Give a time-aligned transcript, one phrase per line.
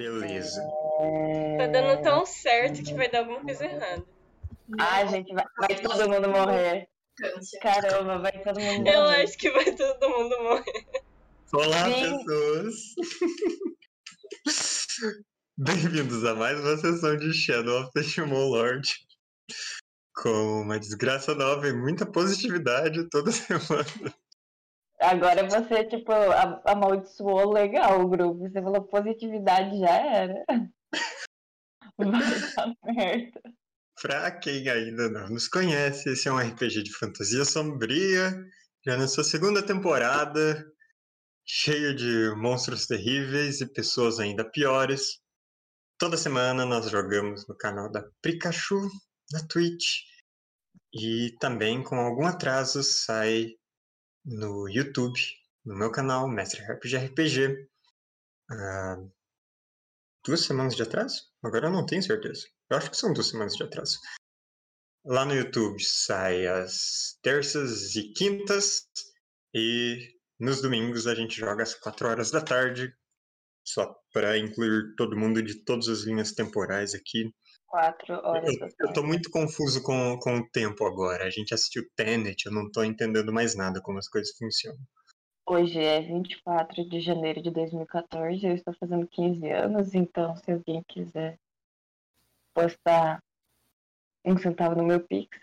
[0.00, 0.62] Beleza.
[1.58, 4.02] Tá dando tão certo que vai dar alguma coisa errada.
[4.78, 6.88] Ai, gente, vai, vai todo mundo morrer.
[7.60, 8.94] Caramba, vai todo mundo morrer.
[8.94, 10.86] Eu acho que vai todo mundo morrer.
[11.52, 12.16] Olá, Sim.
[12.16, 12.74] pessoas!
[15.58, 18.90] Bem-vindos a mais uma sessão de Shadow of the Shimon Lord.
[20.14, 23.84] Com uma desgraça nova e muita positividade toda semana.
[25.00, 26.12] Agora você, tipo,
[26.64, 28.48] amaldiçoou legal o grupo.
[28.48, 30.44] Você falou positividade, já era.
[31.96, 33.32] Vai.
[34.00, 38.32] Pra quem ainda não nos conhece, esse é um RPG de fantasia sombria,
[38.84, 40.66] já na sua segunda temporada,
[41.46, 45.20] cheio de monstros terríveis e pessoas ainda piores.
[45.98, 48.80] Toda semana nós jogamos no canal da Pikachu,
[49.32, 49.98] na Twitch,
[50.94, 53.50] e também com algum atraso sai
[54.24, 55.18] no YouTube,
[55.64, 57.68] no meu canal, Mestre RPG RPG.
[58.50, 59.02] Ah,
[60.24, 61.22] duas semanas de atraso?
[61.42, 62.46] Agora eu não tenho certeza.
[62.68, 63.98] Eu acho que são duas semanas de atraso.
[65.04, 68.88] Lá no YouTube sai às terças e quintas.
[69.54, 72.94] E nos domingos a gente joga às 4 horas da tarde.
[73.64, 77.32] Só para incluir todo mundo de todas as linhas temporais aqui.
[77.70, 78.52] Quatro horas.
[78.52, 81.24] Eu, eu tô muito confuso com, com o tempo agora.
[81.24, 84.80] A gente assistiu Tenet, eu não tô entendendo mais nada como as coisas funcionam.
[85.46, 88.44] Hoje é 24 de janeiro de 2014.
[88.44, 91.38] Eu estou fazendo 15 anos, então se alguém quiser
[92.52, 93.22] postar
[94.24, 95.38] um centavo no meu Pix,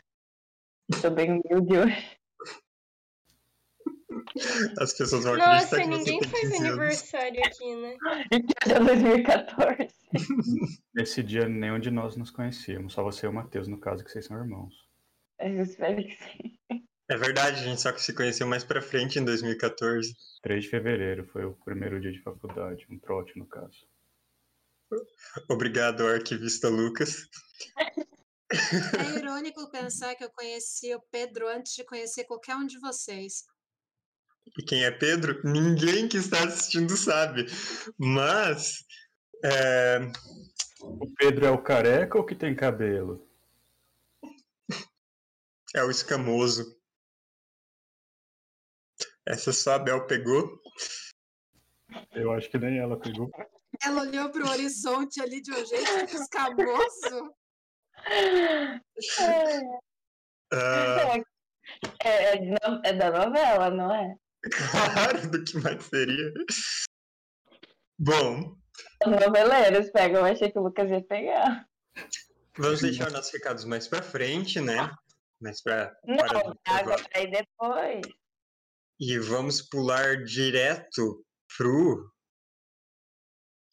[0.89, 2.16] estou bem humilde hoje.
[4.79, 6.69] As pessoas vão acreditar Nossa, que você ninguém tem faz 15 anos.
[6.69, 7.97] aniversário aqui, né?
[8.31, 9.87] E que é 2014.
[10.93, 14.11] Nesse dia nenhum de nós nos conhecíamos, só você e o Matheus, no caso, que
[14.11, 14.73] vocês são irmãos.
[15.39, 16.83] Eu espero que sim.
[17.09, 20.13] É verdade, a gente só que se conheceu mais pra frente em 2014.
[20.41, 23.87] 3 de fevereiro foi o primeiro dia de faculdade, um trote no caso.
[25.49, 27.27] Obrigado, arquivista Lucas.
[28.51, 33.43] É irônico pensar que eu conheci o Pedro antes de conhecer qualquer um de vocês.
[34.57, 35.41] E quem é Pedro?
[35.43, 37.45] Ninguém que está assistindo sabe.
[37.97, 38.85] Mas.
[39.43, 39.99] é,
[40.81, 43.25] O Pedro é o careca ou que tem cabelo?
[45.75, 46.75] é o escamoso.
[49.27, 50.59] Essa só a Bel pegou.
[52.13, 53.29] Eu acho que nem ela pegou.
[53.83, 57.35] Ela olhou para o horizonte ali de um jeito escamoso.
[60.49, 61.17] É,
[61.99, 64.15] é de no- é da novela, não é?
[64.49, 66.33] Claro, do que mais seria.
[67.99, 68.55] Bom,
[69.05, 71.67] Os noveleiros pegam, eu achei que o Lucas ia pegar.
[72.57, 74.91] vamos deixar nossos recados mais pra frente, né?
[75.41, 75.95] Mais pra.
[76.05, 78.01] Não, água pra ir depois.
[78.99, 81.23] E vamos pular direto
[81.55, 82.11] pro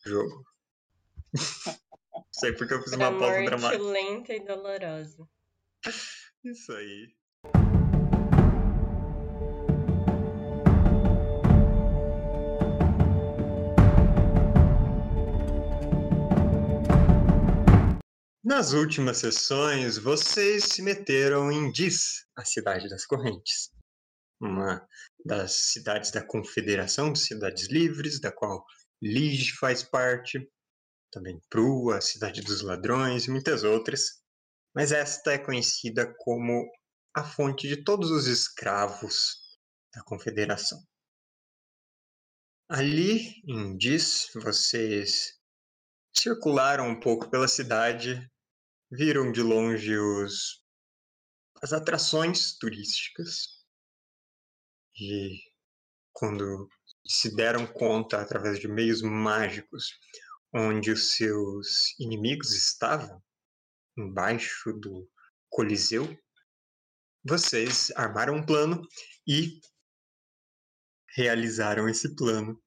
[0.04, 0.44] jogo.
[2.30, 3.82] Sei porque eu fiz Pra uma pausa dramática.
[3.82, 5.26] lenta e dolorosa.
[6.44, 7.14] Isso aí.
[18.44, 23.70] Nas últimas sessões, vocês se meteram em Diz, a cidade das correntes.
[24.40, 24.86] Uma
[25.24, 28.64] das cidades da Confederação de Cidades Livres, da qual
[29.02, 30.38] Lige faz parte.
[31.10, 34.24] Também Pru, a cidade dos ladrões e muitas outras
[34.74, 36.68] mas esta é conhecida como
[37.14, 39.38] a fonte de todos os escravos
[39.94, 40.82] da Confederação.
[42.68, 45.38] Ali em Diz, vocês
[46.12, 48.28] circularam um pouco pela cidade,
[48.90, 50.62] viram de longe os,
[51.62, 53.64] as atrações turísticas
[55.00, 55.40] e
[56.12, 56.68] quando
[57.06, 59.98] se deram conta através de meios mágicos
[60.54, 63.20] onde os seus inimigos estavam,
[63.98, 65.10] embaixo do
[65.50, 66.06] Coliseu,
[67.24, 68.86] vocês armaram um plano
[69.26, 69.60] e
[71.16, 72.62] realizaram esse plano.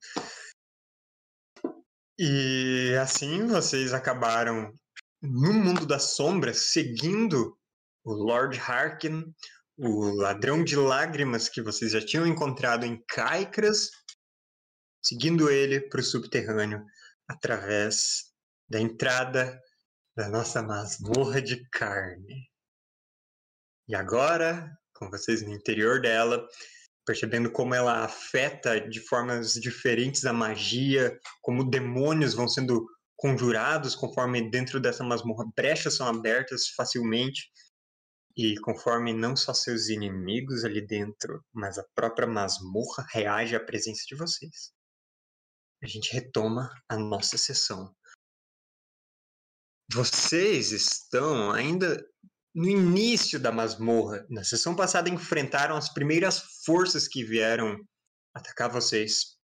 [2.19, 4.74] E assim vocês acabaram
[5.21, 7.57] no mundo das sombras seguindo
[8.03, 9.33] o Lord Harkin,
[9.77, 13.91] o ladrão de lágrimas que vocês já tinham encontrado em Caicras,
[15.03, 16.83] seguindo ele para o subterrâneo
[17.27, 18.31] através
[18.69, 19.61] da entrada
[20.15, 22.49] da nossa masmorra de carne.
[23.87, 26.47] E agora, com vocês no interior dela,
[27.05, 32.85] percebendo como ela afeta de formas diferentes a magia, como demônios vão sendo
[33.17, 37.49] conjurados conforme dentro dessa masmorra brechas são abertas facilmente
[38.37, 44.03] e conforme não só seus inimigos ali dentro, mas a própria masmorra reage à presença
[44.07, 44.71] de vocês.
[45.83, 47.93] A gente retoma a nossa sessão
[49.91, 52.05] vocês estão ainda
[52.53, 54.25] no início da masmorra.
[54.29, 57.77] Na sessão passada enfrentaram as primeiras forças que vieram
[58.35, 59.37] atacar vocês.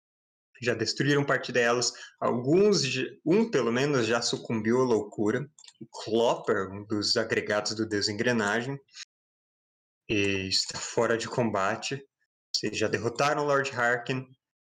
[0.61, 1.93] Já destruíram parte delas.
[2.19, 2.83] Alguns,
[3.25, 5.49] um pelo menos, já sucumbiu à loucura.
[5.79, 8.79] O Clopper, um dos agregados do Deus Engrenagem,
[10.07, 12.05] e está fora de combate.
[12.53, 14.27] Vocês já derrotaram Lord Harkin.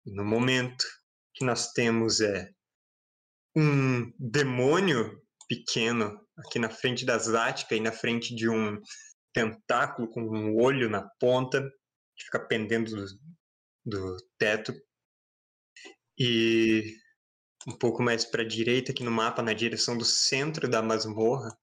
[0.05, 0.85] No momento
[1.35, 2.51] que nós temos é
[3.55, 8.81] um demônio pequeno aqui na frente da Zática e na frente de um
[9.33, 11.63] tentáculo com um olho na ponta
[12.17, 13.07] que fica pendendo do,
[13.85, 14.75] do teto.
[16.19, 16.97] E
[17.67, 21.57] um pouco mais para a direita aqui no mapa, na direção do centro da masmorra,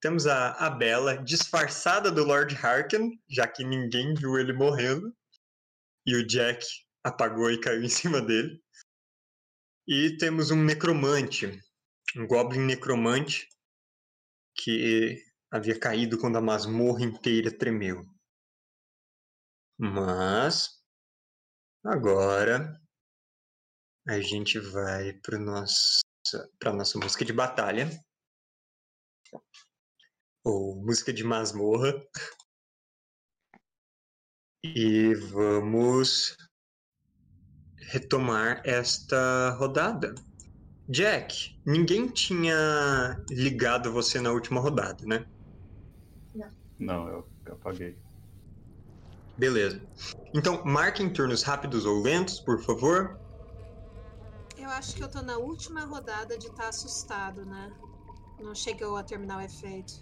[0.00, 5.14] temos a, a Bella disfarçada do Lord Harkin, já que ninguém viu ele morrendo.
[6.04, 6.64] E o Jack
[7.02, 8.62] apagou e caiu em cima dele.
[9.88, 11.46] E temos um necromante,
[12.16, 13.48] um goblin necromante,
[14.54, 18.04] que havia caído quando a masmorra inteira tremeu.
[19.78, 20.82] Mas
[21.84, 22.80] agora
[24.06, 26.00] a gente vai para nossa
[26.58, 27.88] para nossa música de batalha
[30.44, 31.92] ou música de masmorra
[34.64, 36.36] e vamos
[37.90, 40.14] retomar esta rodada.
[40.88, 45.26] Jack, ninguém tinha ligado você na última rodada, né?
[46.78, 47.98] Não, eu apaguei.
[49.36, 49.80] Beleza.
[50.34, 53.20] Então, marquem turnos rápidos ou lentos, por favor.
[54.66, 57.72] Eu acho que eu tô na última rodada de estar assustado, né?
[58.40, 59.92] Não chegou a terminar o efeito.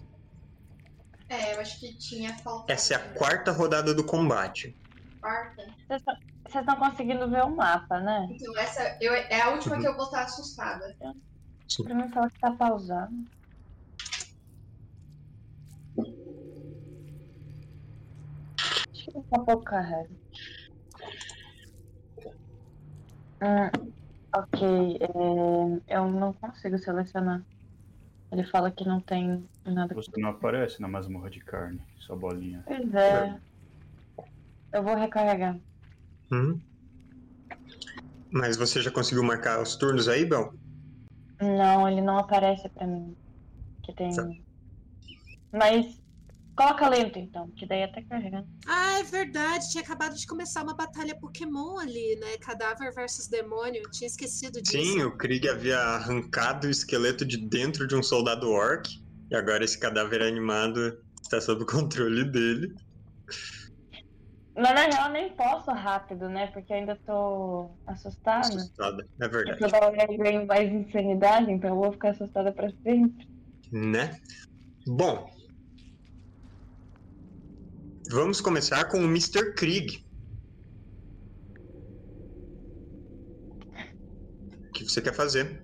[1.29, 2.73] É, eu acho que tinha faltado.
[2.73, 4.75] Essa é a quarta rodada do combate.
[5.21, 5.63] quarta.
[5.87, 6.03] Vocês
[6.63, 8.27] estão conseguindo ver o mapa, né?
[8.31, 9.83] Então, essa eu, é a última Uhum.
[9.83, 10.97] que eu vou estar assustada.
[10.99, 13.13] Pra mim fala que tá pausado.
[18.59, 20.09] Acho que a pouco carrega.
[23.43, 23.93] Hum,
[24.35, 27.43] ok, é, eu não consigo selecionar.
[28.33, 29.95] Ele fala que não tem nada.
[29.95, 32.63] Você não aparece na masmorra de carne, só bolinha.
[32.67, 33.39] Pois é.
[34.73, 35.57] Eu vou recarregar.
[36.33, 36.61] Uhum.
[38.33, 40.53] Mas você já conseguiu marcar os turnos aí, Bel?
[41.41, 43.17] Não, ele não aparece pra mim.
[43.83, 44.13] Que tem.
[44.13, 44.29] Tá.
[45.53, 46.03] Mas
[46.57, 48.47] coloca lento então, que daí até carregando.
[48.67, 49.71] Ah, é verdade.
[49.71, 52.37] Tinha acabado de começar uma batalha Pokémon ali, né?
[52.41, 53.83] Cadáver versus demônio.
[53.93, 54.77] Tinha esquecido disso.
[54.77, 58.89] Sim, o Krieg havia arrancado o esqueleto de dentro de um soldado orc.
[59.31, 62.75] E agora esse cadáver animado está sob o controle dele.
[64.57, 66.47] Mas na real eu nem posso rápido, né?
[66.49, 68.47] Porque eu ainda tô assustada.
[68.47, 69.05] Assustada.
[69.21, 69.59] É verdade.
[69.59, 73.29] Toda hora eu ganho mais insanidade, então eu vou ficar assustada pra sempre.
[73.73, 74.17] Né?
[74.87, 75.34] Bom.
[78.11, 79.55] Vamos começar com o Mr.
[79.55, 80.05] Krieg.
[84.69, 85.63] O que você quer fazer?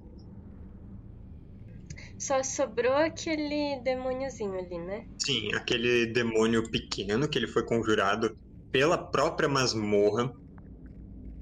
[2.18, 5.06] Só sobrou aquele demôniozinho ali, né?
[5.18, 8.34] Sim, aquele demônio pequeno que ele foi conjurado
[8.70, 10.32] pela própria masmorra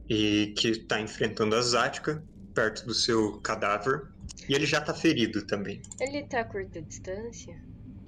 [0.08, 2.24] e que está enfrentando a Zática
[2.54, 4.00] perto do seu cadáver.
[4.48, 7.54] E ele já tá ferido também, Ele tá a curta distância?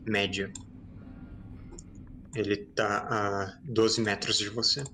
[0.06, 0.50] média.
[2.34, 4.84] Ele tá a 12 metros de você.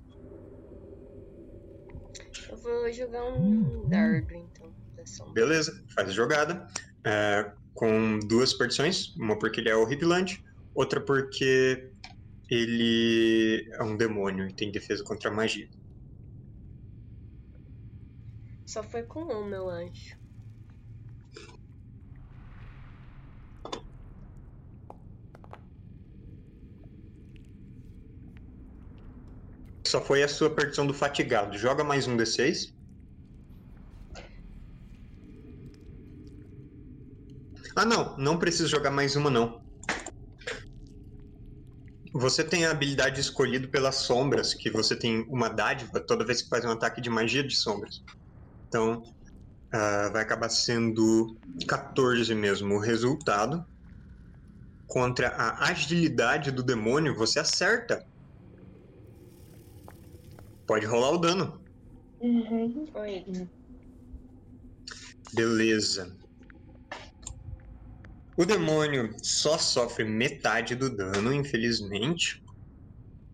[2.49, 4.73] Eu vou jogar um dardo, então.
[5.33, 6.67] Beleza, faz a jogada.
[7.05, 9.15] é, com duas perdições.
[9.15, 10.41] Uma porque ele é horripilante,
[10.73, 11.91] outra porque
[12.49, 15.67] ele é um demônio e tem defesa contra a magia.
[18.65, 20.26] Só foi com uma, eu acho.
[29.87, 31.57] Só foi a sua perdição do fatigado.
[31.57, 32.73] Joga mais um D6.
[37.73, 38.17] Ah, não.
[38.17, 39.61] Não precisa jogar mais uma, não.
[42.13, 46.49] Você tem a habilidade escolhida pelas sombras, que você tem uma dádiva toda vez que
[46.49, 48.01] faz um ataque de magia de sombras.
[48.67, 49.01] Então,
[49.71, 53.65] ah, vai acabar sendo 14 mesmo o resultado.
[54.85, 58.06] Contra a agilidade do demônio, você acerta.
[60.67, 61.63] Pode rolar o dano.
[62.19, 63.49] Oito.
[65.33, 66.15] Beleza.
[68.35, 72.43] O demônio só sofre metade do dano, infelizmente.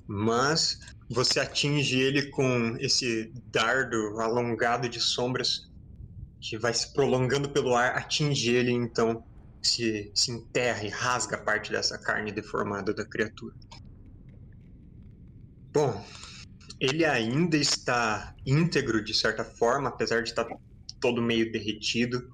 [0.07, 0.77] Mas
[1.09, 5.69] você atinge ele com esse dardo alongado de sombras
[6.39, 9.23] que vai se prolongando pelo ar, atinge ele então
[9.61, 13.55] se, se enterra e rasga parte dessa carne deformada da criatura.
[15.71, 16.05] Bom,
[16.79, 20.47] ele ainda está íntegro de certa forma, apesar de estar
[20.99, 22.31] todo meio derretido.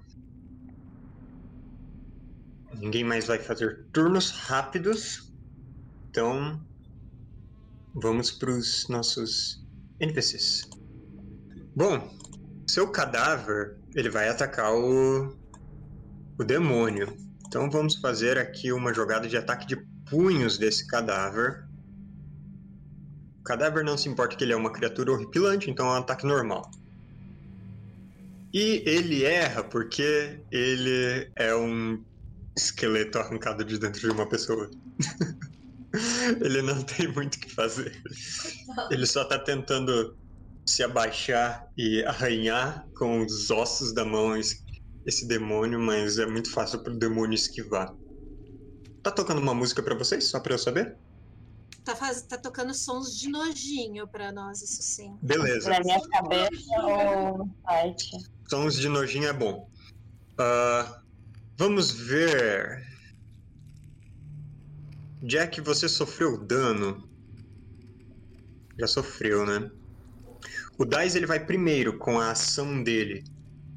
[2.77, 5.33] Ninguém mais vai fazer turnos rápidos.
[6.09, 6.63] Então,
[7.93, 9.65] vamos para os nossos
[9.99, 10.69] NPCs.
[11.75, 12.15] Bom,
[12.67, 15.35] seu cadáver, ele vai atacar o,
[16.37, 17.15] o demônio.
[17.47, 19.75] Então vamos fazer aqui uma jogada de ataque de
[20.09, 21.68] punhos desse cadáver.
[23.49, 26.69] Cadáver não se importa que ele é uma criatura horripilante, então é um ataque normal.
[28.53, 31.99] E ele erra porque ele é um
[32.55, 34.69] esqueleto arrancado de dentro de uma pessoa.
[36.45, 37.99] ele não tem muito o que fazer.
[38.91, 40.15] Ele só tá tentando
[40.63, 46.83] se abaixar e arranhar com os ossos da mão esse, demônio, mas é muito fácil
[46.83, 47.91] pro demônio esquivar.
[49.01, 50.95] Tá tocando uma música pra vocês, só pra eu saber?
[51.89, 52.21] Tá, faz...
[52.21, 55.17] tá tocando sons de nojinho pra nós, isso sim.
[55.23, 55.71] Beleza.
[55.71, 58.09] Na minha cabeça ou no site.
[58.47, 59.67] Sons de nojinho é bom.
[60.37, 61.01] Ah,
[61.57, 62.85] vamos ver.
[65.23, 67.09] Jack, você sofreu dano?
[68.77, 69.71] Já sofreu, né?
[70.77, 73.23] O Dice ele vai primeiro com a ação dele.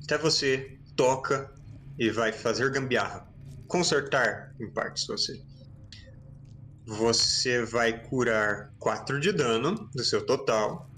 [0.04, 1.50] Até você toca
[1.99, 3.26] e vai fazer gambiarra.
[3.66, 5.42] Consertar em partes você.
[6.86, 10.88] Você vai curar 4 de dano do seu total.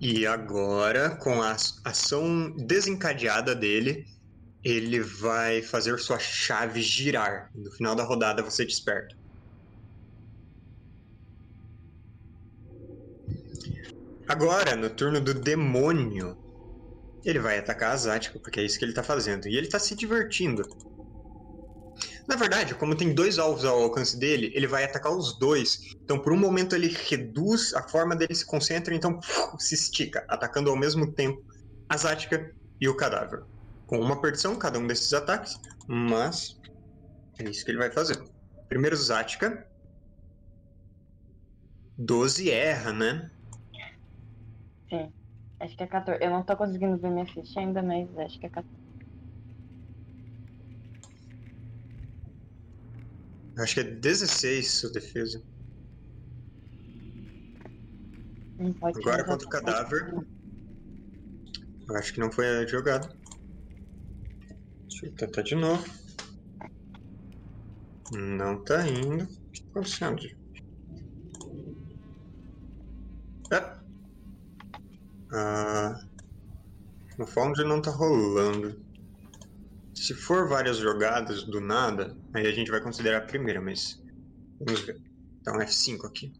[0.00, 4.04] E agora, com a ação desencadeada dele,
[4.62, 7.50] ele vai fazer sua chave girar.
[7.54, 9.14] No final da rodada você desperta.
[14.28, 16.36] Agora, no turno do demônio,
[17.30, 19.46] ele vai atacar a porque é isso que ele tá fazendo.
[19.46, 20.62] E ele tá se divertindo.
[22.26, 25.78] Na verdade, como tem dois alvos ao alcance dele, ele vai atacar os dois.
[26.04, 29.18] Então, por um momento, ele reduz, a forma dele se concentra, então
[29.58, 31.42] se estica, atacando ao mesmo tempo
[31.88, 33.42] a Zática e o cadáver.
[33.86, 36.58] Com uma perdição cada um desses ataques, mas
[37.38, 38.22] é isso que ele vai fazer.
[38.68, 39.66] Primeiro Zática.
[41.96, 43.30] 12 erra, né?
[44.88, 45.17] Sim.
[45.60, 46.22] Acho que é 14.
[46.22, 48.78] Eu não tô conseguindo ver minha ficha ainda, mas acho que é 14.
[53.56, 55.42] Eu acho que é 16 sua defesa.
[58.82, 60.14] Agora contra o cadáver.
[61.88, 63.08] Eu acho que não foi jogado.
[64.88, 65.84] Deixa eu tentar de novo.
[68.12, 69.24] Não tá indo.
[69.24, 70.22] O que tá acontecendo?
[73.52, 73.77] É.
[75.32, 75.94] Ah,
[77.18, 78.80] no Foundry não tá rolando.
[79.94, 84.00] Se for várias jogadas do nada, aí a gente vai considerar a primeira, mas.
[84.60, 85.00] Vamos ver.
[85.40, 86.32] Então F5 aqui.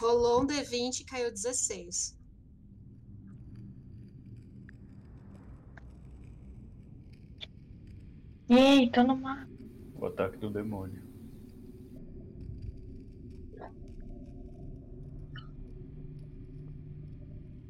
[0.00, 2.16] Rolou um D20 e caiu 16.
[8.48, 9.48] Ei, tô no mar.
[9.94, 11.01] O ataque do demônio.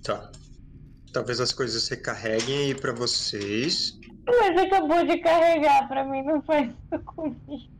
[0.03, 0.31] Tá.
[1.13, 3.93] Talvez as coisas recarreguem aí pra vocês.
[4.27, 7.73] Mas acabou de carregar, pra mim não faz isso comigo.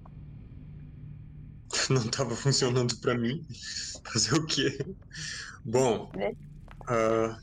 [1.89, 3.43] Não tava funcionando pra mim.
[4.13, 4.77] Fazer o quê?
[5.65, 6.11] Bom.
[6.87, 7.39] ah,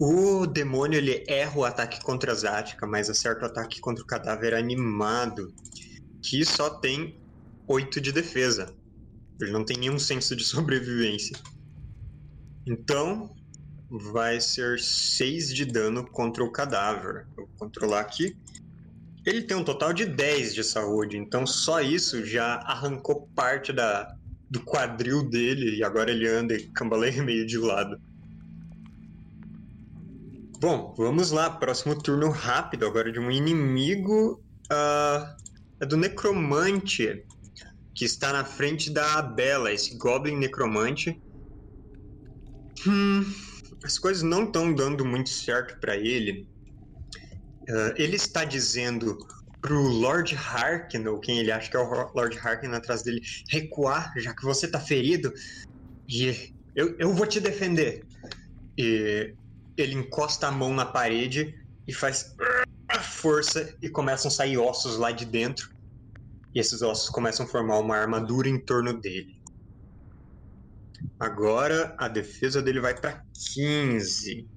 [0.00, 4.06] O demônio ele erra o ataque contra a Zática, mas acerta o ataque contra o
[4.06, 5.52] cadáver animado,
[6.22, 7.20] que só tem
[7.66, 8.77] 8 de defesa.
[9.40, 11.36] Ele não tem nenhum senso de sobrevivência.
[12.66, 13.34] Então,
[13.90, 17.26] vai ser 6 de dano contra o cadáver.
[17.36, 18.36] Vou controlar aqui.
[19.24, 24.14] Ele tem um total de 10 de saúde, então só isso já arrancou parte da,
[24.50, 28.00] do quadril dele e agora ele anda e cambaleia meio de lado.
[30.60, 31.50] Bom, vamos lá.
[31.50, 34.42] Próximo turno rápido agora de um inimigo.
[34.70, 35.36] ah,
[35.80, 37.24] é do Necromante,
[37.98, 41.20] que está na frente da Bela, esse Goblin Necromante.
[42.86, 43.24] Hum,
[43.82, 46.48] as coisas não estão dando muito certo para ele.
[47.68, 49.18] Ah, ele está dizendo
[49.60, 54.12] pro Lord Harkin, ou quem ele acha que é o Lord Harkin atrás dele, recuar,
[54.16, 55.32] já que você tá ferido.
[56.08, 58.06] E eu, eu vou te defender.
[58.78, 59.34] E
[59.76, 61.52] ele encosta a mão na parede
[61.84, 62.26] e faz
[63.02, 65.68] força e começam a sair ossos lá de dentro.
[66.58, 69.32] E esses ossos começam a formar uma armadura em torno dele.
[71.16, 73.22] Agora a defesa dele vai pra
[73.54, 74.50] 15.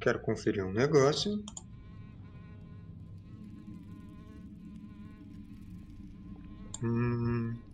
[0.00, 1.32] Quero conferir um negócio.
[6.80, 7.64] Hum.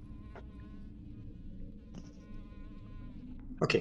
[3.61, 3.75] Ok.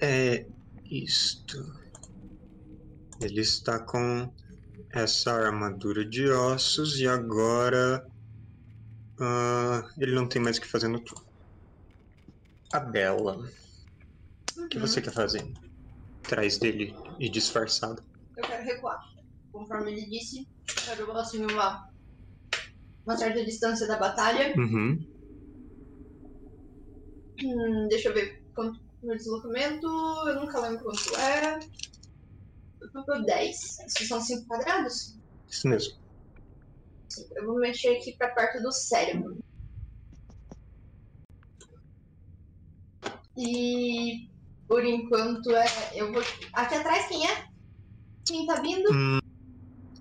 [0.00, 0.46] É
[0.90, 1.77] isto.
[3.20, 4.32] Ele está com
[4.92, 8.04] essa armadura de ossos e agora
[9.20, 11.26] ah, ele não tem mais o que fazer no turno.
[12.72, 13.38] A Bela.
[14.56, 15.44] O que você quer fazer?
[16.24, 18.02] Atrás dele e disfarçado.
[18.36, 18.98] Eu quero recuar.
[19.50, 21.84] Conforme ele disse, eu quero assim uma,
[23.04, 24.54] uma certa distância da batalha.
[24.56, 24.98] Uhum.
[27.42, 29.86] Hum, deixa eu ver quanto meu deslocamento.
[30.28, 31.58] Eu nunca lembro quanto é.
[33.04, 33.78] Foi 10.
[33.86, 35.18] Isso são 5 quadrados?
[35.48, 35.98] Isso mesmo.
[37.34, 39.38] Eu vou mexer aqui pra perto do cérebro.
[43.36, 44.28] E
[44.66, 45.66] por enquanto é.
[45.94, 46.22] Eu vou.
[46.52, 47.48] Aqui atrás quem é?
[48.26, 48.92] Quem tá vindo?
[48.92, 49.18] Hum,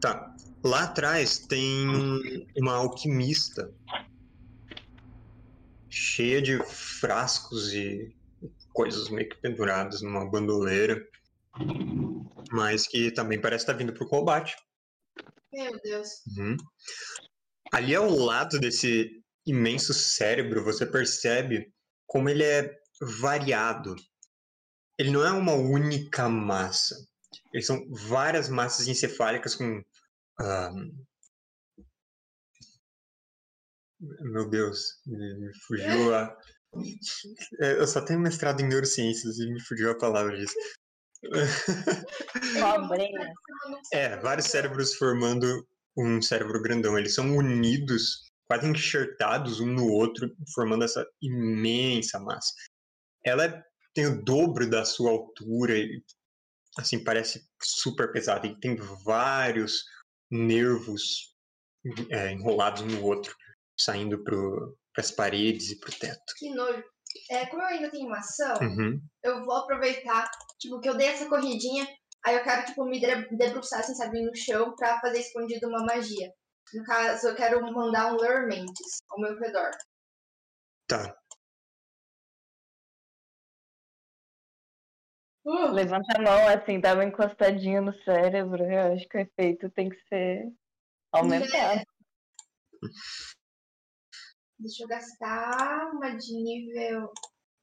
[0.02, 0.36] tá.
[0.64, 3.72] Lá atrás tem uma alquimista
[5.90, 8.14] cheia de frascos e
[8.74, 11.08] coisas meio que penduradas numa bandoleira,
[12.52, 14.56] mas que também parece estar vindo pro combate.
[15.52, 16.10] Meu Deus.
[16.38, 16.58] Uhum.
[17.72, 19.10] Ali ao lado desse
[19.46, 21.72] imenso cérebro, você percebe
[22.06, 22.72] como ele é
[23.20, 23.96] variado.
[24.98, 26.96] Ele não é uma única massa.
[27.54, 29.82] Eles são várias massas encefálicas com.
[30.40, 30.72] ah,
[34.00, 36.36] Meu Deus, me fugiu a.
[37.60, 40.54] Eu só tenho mestrado em neurociências e me fugiu a palavra disso.
[43.94, 46.98] É, vários cérebros formando um cérebro grandão.
[46.98, 52.54] Eles são unidos, quase enxertados um no outro, formando essa imensa massa.
[53.26, 56.04] Ela é- tem o dobro da sua altura e,
[56.78, 58.46] assim, parece super pesada.
[58.46, 59.84] E tem vários
[60.30, 61.34] nervos
[62.12, 63.36] é, enrolados um no outro,
[63.80, 64.36] saindo para
[64.98, 66.34] as paredes e para o teto.
[66.38, 66.84] Que nojo.
[67.32, 69.00] É, como eu ainda tenho uma ação, Uhum.
[69.24, 71.88] eu vou aproveitar, tipo, que eu dei essa corridinha,
[72.26, 75.86] aí eu quero, tipo, me debru- debruçar, assim, sabe, no chão pra fazer escondido uma
[75.86, 76.32] magia.
[76.74, 79.72] No caso, eu quero mandar um Lure Mentes ao meu redor.
[80.88, 81.16] Tá.
[85.46, 88.64] Uh, Levanta a mão assim, dá uma encostadinha no cérebro.
[88.66, 90.52] Eu acho que o efeito tem que ser
[91.14, 91.84] aumentado.
[94.60, 97.12] Deixa eu gastar uma de nível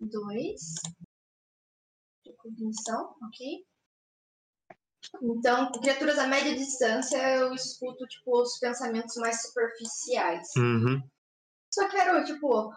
[0.01, 0.61] 2.
[2.25, 3.67] De cognição, ok?
[5.23, 10.49] Então, criaturas a média distância, eu escuto, tipo, os pensamentos mais superficiais.
[10.57, 11.01] Uhum.
[11.73, 12.73] Só quero, tipo,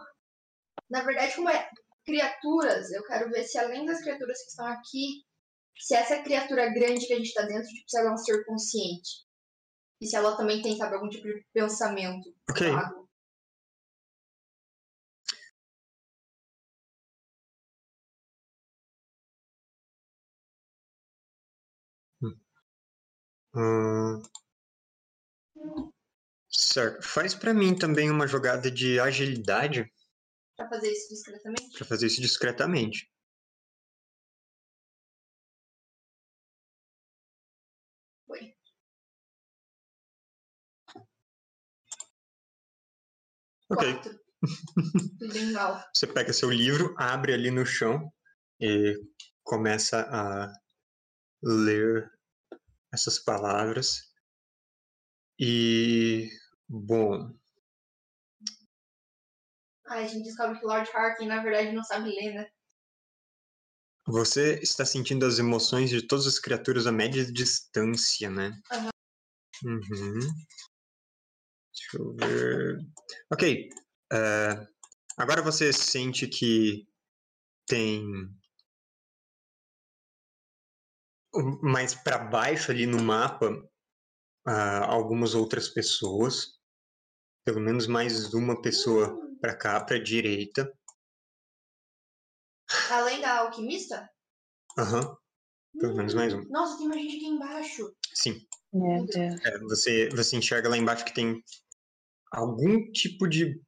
[0.90, 1.70] na verdade, como é
[2.04, 5.24] criaturas, eu quero ver se além das criaturas que estão aqui,
[5.78, 8.44] se essa criatura grande que a gente tá dentro, tipo, se ela é um ser
[8.44, 9.26] consciente.
[10.00, 12.66] E se ela também tem, sabe, algum tipo de pensamento Ok.
[23.54, 24.22] Hum.
[26.50, 27.02] Certo.
[27.02, 29.90] Faz pra mim também uma jogada de agilidade
[30.56, 31.78] Pra fazer isso discretamente.
[31.78, 33.08] pra fazer isso discretamente.
[38.26, 38.54] Foi.
[43.70, 43.82] Ok.
[45.94, 48.10] Você pega seu livro, abre ali no chão
[48.60, 48.94] e
[49.44, 50.52] começa a
[51.42, 52.10] ler
[52.92, 54.12] essas palavras.
[55.38, 56.28] E
[56.68, 57.32] bom,
[59.86, 62.50] Aí a gente descobre que Lord Harkin, na verdade, não sabe ler, né?
[64.10, 68.58] você está sentindo as emoções de todas as criaturas a média distância, né?
[68.72, 68.90] Aham.
[69.64, 70.20] Uhum.
[71.74, 72.78] Deixa eu ver.
[73.30, 73.68] Ok.
[74.12, 74.66] eh,
[75.16, 76.86] agora você sente que
[77.66, 78.02] tem
[81.62, 83.50] mais para baixo ali no mapa
[84.46, 86.58] ah, algumas outras pessoas,
[87.44, 90.72] pelo menos mais uma pessoa para cá, para direita.
[92.90, 94.08] Além da alquimista?
[94.78, 95.16] Aham.
[95.78, 96.42] Pelo menos mais um.
[96.48, 97.94] Nossa, tem mais gente aqui embaixo.
[98.14, 98.40] Sim.
[98.72, 99.40] Meu Deus.
[99.44, 101.42] É, você, você enxerga lá embaixo que tem
[102.32, 103.60] algum tipo de,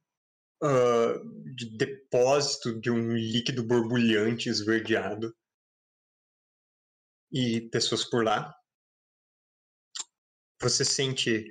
[0.63, 1.13] ah,
[1.55, 5.33] de depósito de um líquido borbulhante esverdeado.
[7.31, 8.53] E pessoas por lá.
[10.61, 11.45] Você sente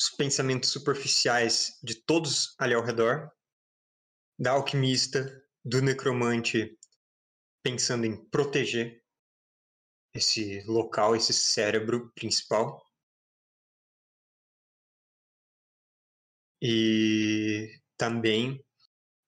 [0.00, 3.30] os pensamentos superficiais de todos ali ao redor,
[4.38, 6.78] da alquimista, do necromante,
[7.62, 9.02] pensando em proteger
[10.14, 12.84] esse local, esse cérebro principal.
[16.62, 18.64] E também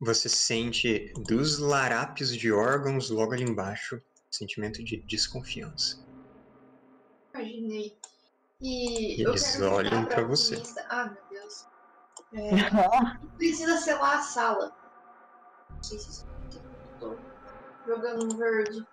[0.00, 6.04] você sente dos larápios de órgãos logo ali embaixo sentimento de desconfiança.
[7.34, 7.98] Imaginei.
[8.60, 10.54] E, eu eles quero olham pra você.
[10.56, 11.66] alquimista- Ah, meu Deus.
[12.32, 14.72] É, precisa selar a sala.
[15.70, 17.18] Não sei se isso eu tô
[17.88, 18.86] jogando no verde.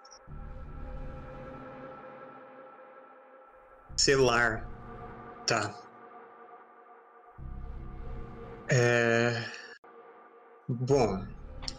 [3.96, 4.68] Selar.
[5.46, 5.74] Tá.
[8.72, 9.34] É.
[10.68, 11.26] Bom,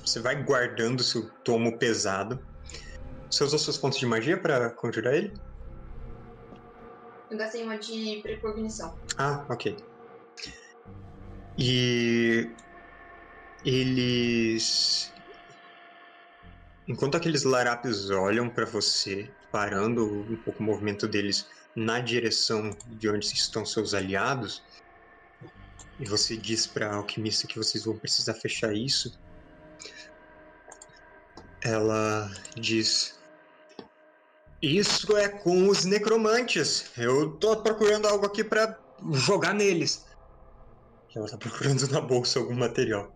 [0.01, 2.47] você vai guardando seu tomo pesado.
[3.31, 5.35] Você usou seus pontos de magia pra conjurar ele?
[7.31, 8.99] Eu gastei uma de precognição.
[9.19, 9.77] Ah, ok.
[11.59, 12.51] E
[13.65, 15.13] eles.
[16.87, 23.11] Enquanto aqueles larápios olham pra você, parando um pouco o movimento deles na direção de
[23.11, 24.65] onde estão seus aliados,
[26.01, 29.19] e você diz pra alquimista que vocês vão precisar fechar isso,
[31.63, 33.18] ela diz:
[34.61, 36.97] Isso é com os necromantes.
[36.99, 38.77] Eu tô procurando algo aqui pra
[39.13, 40.05] jogar neles.
[41.15, 43.13] Ela tá procurando na bolsa algum material.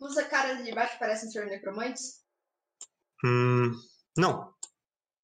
[0.00, 2.24] Os caras de baixo parecem ser necromantes?
[3.24, 3.70] Hum.
[4.16, 4.52] Não,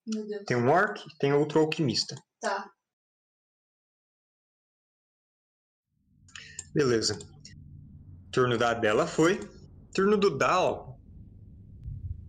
[0.07, 0.45] Meu Deus.
[0.47, 2.15] tem um orc e tem outro alquimista.
[2.41, 2.71] Tá.
[6.73, 7.19] Beleza.
[8.31, 9.41] Turno da Bela foi.
[9.99, 10.97] Turno do Dal.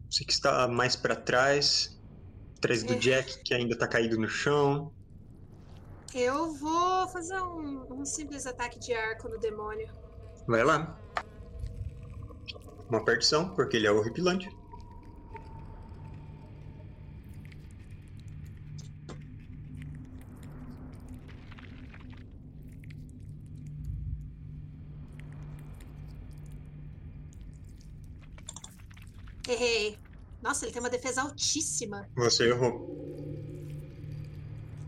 [0.09, 1.95] Você que está mais pra trás.
[2.57, 2.95] Atrás do É.
[2.95, 4.91] Jack, que ainda tá caído no chão.
[6.11, 9.87] Eu vou fazer um, um simples ataque de arco no demônio.
[10.47, 10.99] Vai lá.
[12.89, 14.49] Uma perdição, porque ele é horripilante.
[30.59, 32.05] Nossa, ele tem uma defesa altíssima.
[32.17, 32.85] Você errou.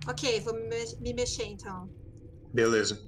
[0.06, 1.90] Ok, vou me, me- me mexer então.
[2.52, 3.00] Beleza.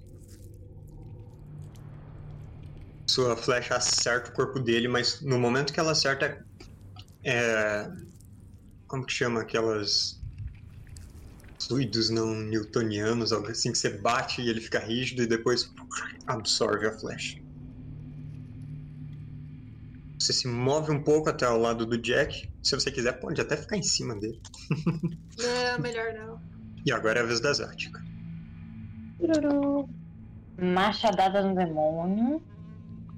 [3.09, 6.41] Sua flecha acerta o corpo dele, mas no momento que ela acerta.
[7.25, 7.85] É.
[8.87, 10.21] Como que chama aquelas.
[11.67, 15.69] Fluidos não newtonianos, algo assim, que você bate e ele fica rígido e depois
[16.27, 17.42] absorve a flecha.
[20.23, 22.49] Você se move um pouco até ao lado do Jack.
[22.63, 24.41] Se você quiser, pode até ficar em cima dele.
[25.37, 26.41] Não, melhor não.
[26.85, 27.51] E agora é a vez da.
[29.19, 29.89] Tururu.
[30.57, 32.41] Machadada no demônio.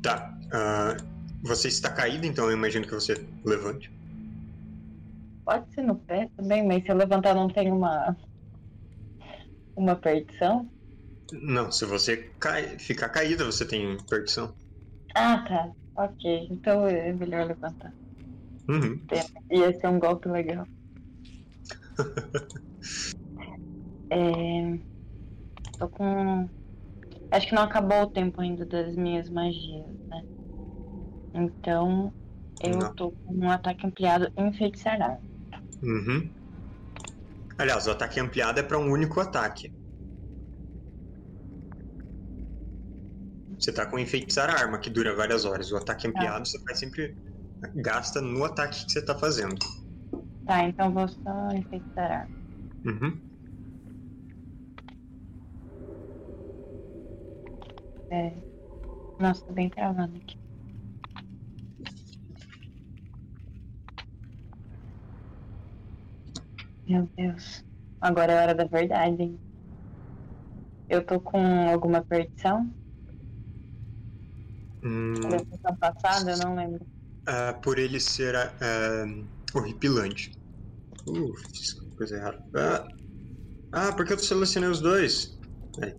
[0.01, 0.35] Tá.
[0.51, 0.97] ah,
[1.43, 3.13] você está caído, então eu imagino que você
[3.45, 3.91] levante.
[5.45, 8.17] Pode ser no pé também, mas se eu levantar não tem uma.
[9.75, 10.67] Uma perdição?
[11.33, 14.55] Não, se você cai, ficar caída, você tem perdição.
[15.13, 15.84] Ah, tá.
[15.95, 16.47] Ok.
[16.51, 17.93] Então é melhor levantar.
[18.67, 18.99] Uhum.
[19.51, 20.65] Ia ser um golpe legal.
[24.09, 24.15] É...
[25.79, 26.49] Tô com.
[27.31, 30.21] Acho que não acabou o tempo ainda das minhas magias, né?
[31.33, 32.13] Então
[32.63, 32.93] eu Não.
[32.93, 35.19] tô com um ataque ampliado em feitiçarar.
[35.81, 36.31] Uhum.
[37.57, 39.74] Aliás, o ataque ampliado é para um único ataque.
[43.59, 45.71] Você tá com enfeitiçar a arma, que dura várias horas.
[45.71, 47.15] O ataque ampliado você faz sempre.
[47.75, 49.55] gasta no ataque que você tá fazendo.
[50.45, 52.29] Tá, então vou só enfeitiçar.
[52.85, 53.19] Uhum.
[58.11, 58.35] É...
[59.19, 60.35] Nossa, tô bem travado aqui.
[66.87, 67.63] Meu Deus.
[67.99, 69.41] Agora é a hora da verdade, hein?
[70.87, 72.71] Eu tô com alguma perdição?
[74.85, 76.85] Hum, Da sessão passada, eu não lembro.
[77.27, 79.05] ah, por ele ser ah,
[79.53, 80.31] horripilante.
[81.07, 82.39] Uh, fiz coisa errada.
[82.55, 82.87] Ah,
[83.71, 85.37] ah, porque eu selecionei os dois?
[85.75, 85.93] Peraí.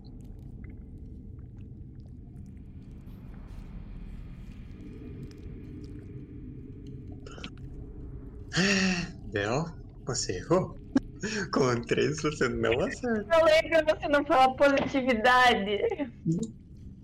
[9.25, 9.65] Bel,
[10.05, 10.75] você errou.
[11.53, 13.35] Com três você não acerta.
[13.35, 15.79] Eu lembro você não falar positividade.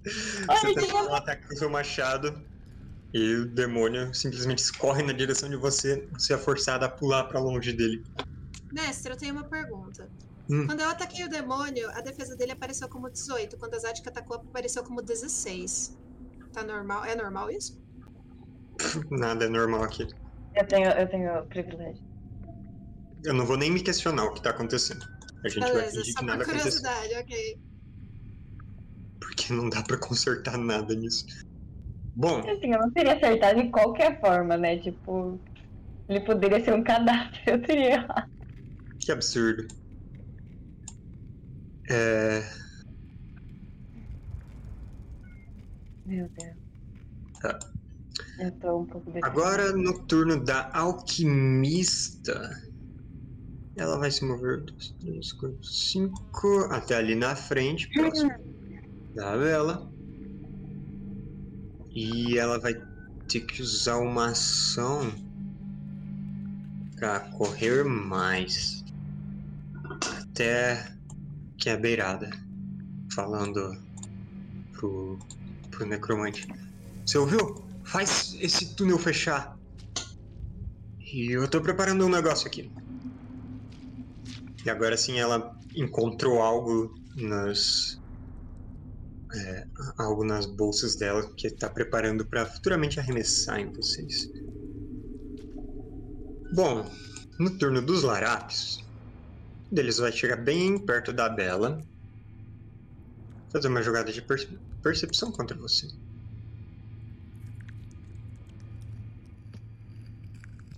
[0.06, 2.44] Você Ai, tenta um ataque com o seu machado
[3.14, 6.08] e o demônio simplesmente escorre na direção de você.
[6.14, 8.04] Você é forçado a pular pra longe dele.
[8.72, 10.10] Mestre, eu tenho uma pergunta.
[10.50, 10.66] Hum.
[10.66, 13.56] Quando eu ataquei o demônio, a defesa dele apareceu como 18.
[13.58, 15.98] Quando a Zatka atacou, apareceu como 16.
[16.52, 17.06] Tá normal?
[17.06, 17.82] É normal isso?
[19.10, 20.08] Nada é normal aqui.
[20.56, 22.04] Eu tenho, eu tenho privilégio.
[23.24, 25.06] Eu não vou nem me questionar o que tá acontecendo.
[25.46, 26.82] A gente vai Beleza, fingir só que por nada aconteceu.
[26.82, 27.60] curiosidade, ok.
[29.36, 31.26] Porque não dá pra consertar nada nisso.
[32.16, 34.78] Bom, Assim, eu não teria acertado de qualquer forma, né?
[34.78, 35.42] Tipo,
[36.08, 38.30] ele poderia ser um cadáver, eu teria errado.
[39.00, 39.68] que absurdo.
[41.90, 42.42] É,
[46.06, 46.58] Meu Deus.
[47.42, 47.60] Tá.
[48.40, 49.26] Eu tô um pouco deprimido.
[49.26, 52.50] Agora no turno da alquimista.
[53.76, 58.32] Ela vai se mover 2, 3, 4, 5 até ali na frente, próximo
[59.14, 59.92] da vela.
[61.92, 62.74] E ela vai
[63.28, 65.14] ter que usar uma ação
[66.96, 68.84] pra correr mais.
[70.22, 70.92] Até
[71.58, 72.30] que a beirada.
[73.14, 73.78] Falando
[74.74, 75.20] pro,
[75.70, 76.48] pro necromante.
[77.06, 77.64] Você ouviu?
[77.84, 79.58] Faz esse túnel fechar.
[81.00, 82.72] E eu tô preparando um negócio aqui.
[84.66, 88.02] E agora sim ela encontrou algo nas.
[89.36, 89.66] É,
[89.98, 94.30] algo nas bolsas dela que tá preparando para futuramente arremessar em vocês.
[96.54, 96.90] Bom,
[97.40, 98.78] no turno dos larápios,
[99.72, 101.84] um deles vai chegar bem perto da Bela.
[103.52, 105.88] Fazer uma jogada de perce- percepção contra você.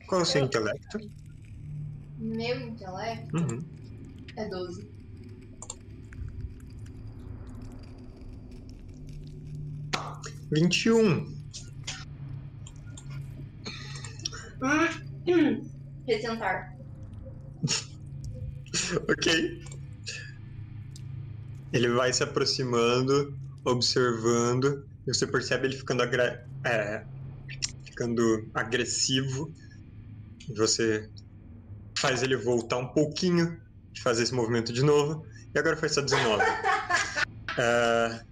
[0.08, 1.00] Qual é o seu Eu- intelecto?
[2.18, 3.66] Meu intelecto Uhum.
[4.38, 4.95] é 12.
[10.56, 11.26] Vinte e um.
[15.28, 15.70] Hum.
[16.08, 16.64] Retentar.
[19.10, 19.60] Ok.
[21.74, 27.06] Ele vai se aproximando, observando, e você percebe ele ficando, agra- é,
[27.86, 29.54] ficando agressivo.
[30.56, 31.10] Você
[31.98, 33.58] faz ele voltar um pouquinho,
[33.94, 35.26] de fazer esse movimento de novo.
[35.54, 36.44] E agora foi só 19.
[37.58, 38.24] Ah,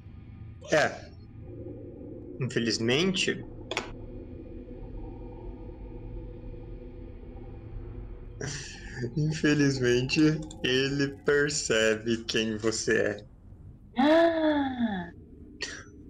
[0.71, 1.12] é.
[2.43, 3.45] Infelizmente.
[9.15, 10.19] Infelizmente,
[10.63, 13.25] ele percebe quem você é.
[13.97, 15.11] Ah,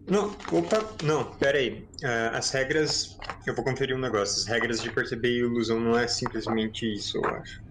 [0.10, 1.88] Não, opa, não, pera aí.
[2.04, 3.16] Ah, as regras.
[3.46, 4.42] Eu vou conferir um negócio.
[4.42, 7.62] As regras de perceber ilusão não é simplesmente isso, eu acho.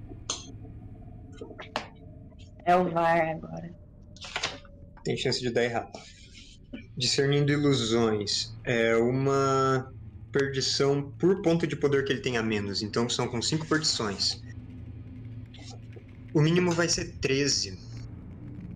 [2.65, 3.75] é o VAR agora.
[5.05, 5.91] Tem chance de dar errado.
[6.97, 9.91] Discernindo ilusões é uma
[10.31, 12.83] perdição por ponto de poder que ele tem a menos.
[12.83, 14.41] Então são com 5 perdições.
[16.35, 17.79] O mínimo vai ser 13.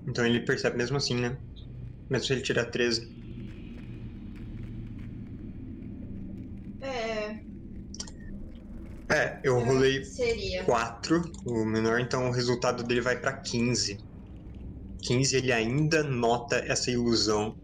[0.07, 1.37] Então ele percebe mesmo assim, né?
[2.09, 3.07] Mesmo se ele tirar 13.
[6.81, 7.41] É.
[9.09, 10.65] É, eu rolei Seria.
[10.65, 13.99] 4, o menor, então o resultado dele vai pra 15.
[15.03, 17.57] 15 ele ainda nota essa ilusão.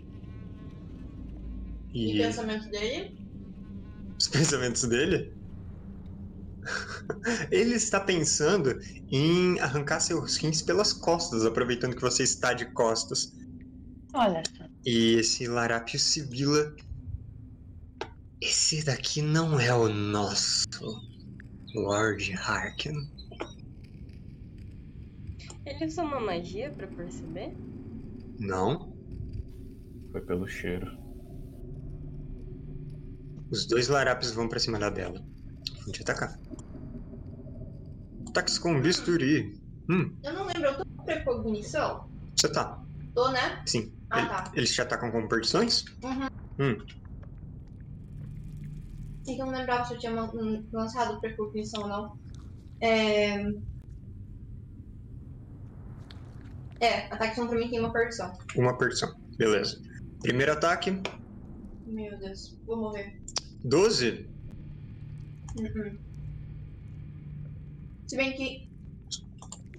[1.95, 3.17] E E o pensamento dele?
[4.19, 5.33] os pensamentos dele?
[7.51, 8.79] ele está pensando
[9.11, 13.33] em arrancar seus rins pelas costas, aproveitando que você está de costas.
[14.15, 14.43] Olha.
[14.85, 16.75] E esse larápio sibila.
[18.41, 20.67] Esse daqui não é o nosso
[21.75, 22.95] Lord Harkin.
[25.65, 27.55] Ele usa uma magia pra perceber?
[28.39, 28.93] Não.
[30.11, 31.02] Foi pelo cheiro.
[33.53, 35.23] Os dois larápios vão pra cima da dela.
[35.85, 36.41] Vão te atacar.
[38.29, 39.61] Ataques com bisturi.
[39.91, 42.03] Hum, Eu não lembro, eu tô com precognição?
[42.35, 42.83] você tá.
[43.15, 43.63] Tô, né?
[43.67, 43.95] Sim.
[44.11, 44.53] Ah, Ele- tá.
[44.55, 45.85] Eles te atacam com perdições?
[46.03, 46.27] Uhum.
[46.59, 46.77] Hum.
[49.29, 50.13] É que eu não lembrava se eu tinha
[50.73, 52.17] lançado precognição ou não.
[52.81, 53.37] É.
[56.81, 58.33] É, ataque contra mim tem uma perdição.
[58.57, 59.13] Uma perdição.
[59.39, 59.81] Beleza.
[60.21, 60.91] Primeiro ataque,
[61.85, 63.13] Meu Deus, vou morrer.
[63.65, 64.27] 12.
[65.57, 65.99] Uhum.
[68.07, 68.69] Se bem que.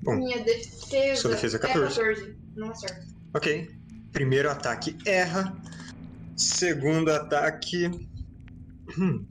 [0.02, 1.22] Bom, minha defesa.
[1.22, 1.96] sua defesa é 14.
[1.96, 2.36] 14.
[2.56, 3.08] Não acerta.
[3.34, 3.69] Ok.
[4.12, 5.56] Primeiro ataque erra.
[6.36, 8.08] Segundo ataque.
[8.98, 9.26] Hum.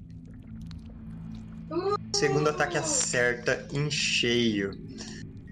[2.14, 4.70] Segundo ataque acerta em cheio.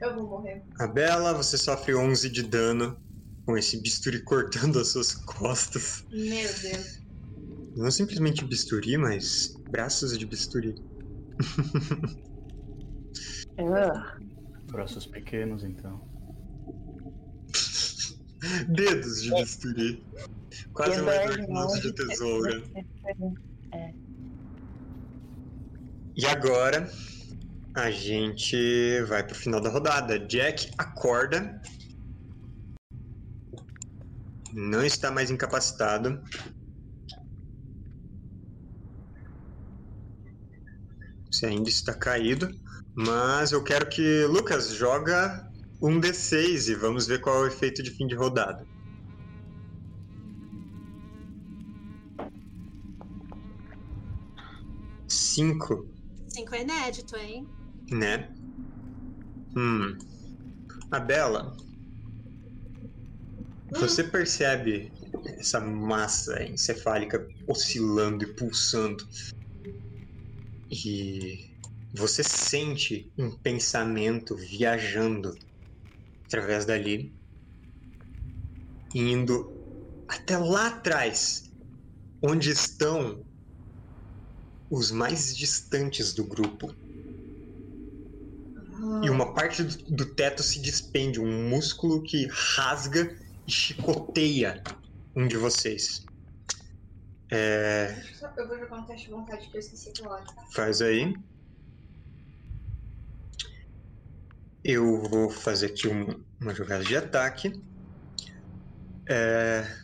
[0.01, 0.63] Eu vou morrer.
[0.79, 2.97] A Bela, você sofre 11 de dano
[3.45, 6.05] com esse bisturi cortando as suas costas.
[6.11, 7.00] Meu Deus.
[7.77, 10.75] Não simplesmente bisturi, mas braços de bisturi.
[13.59, 14.31] Ugh.
[14.71, 16.01] Braços pequenos, então.
[18.69, 20.07] Dedos de bisturi.
[20.73, 22.63] Quase mais de mãos de tesoura.
[23.73, 23.93] É.
[26.17, 26.91] E agora
[27.77, 30.19] a gente vai pro final da rodada.
[30.27, 31.61] Jack acorda.
[34.53, 36.21] Não está mais incapacitado.
[41.47, 42.51] Ainda está caído.
[42.95, 45.49] Mas eu quero que Lucas joga
[45.81, 48.67] um D6 e vamos ver qual é o efeito de fim de rodada.
[55.09, 55.87] Cinco.
[56.29, 57.47] Cinco é inédito, hein?
[57.91, 58.33] Né?
[59.57, 59.97] Hum.
[60.91, 61.57] A Bela.
[63.71, 64.93] Você percebe
[65.39, 69.07] essa massa encefálica oscilando e pulsando.
[70.71, 71.51] E
[71.93, 75.37] você sente um pensamento viajando
[76.27, 77.13] através dali,
[78.95, 79.53] indo
[80.09, 81.51] até lá atrás,
[82.23, 83.25] onde estão
[84.71, 86.73] os mais distantes do grupo.
[89.03, 93.13] E uma parte do, teto se despende, um músculo que rasga
[93.47, 94.63] e chicoteia
[95.17, 96.10] um de vocês.
[97.33, 97.95] É,
[98.37, 100.25] Eu vou jogar um teste de vontade que eu esqueci hora.
[100.25, 100.43] tá?
[100.55, 101.13] faz aí.
[104.65, 107.53] Eu vou fazer aqui um- uma jogada de ataque.
[109.09, 109.81] É...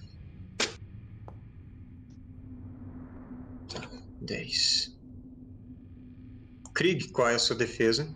[4.20, 4.94] 10.
[6.74, 8.06] Krieg, qual é a sua defesa?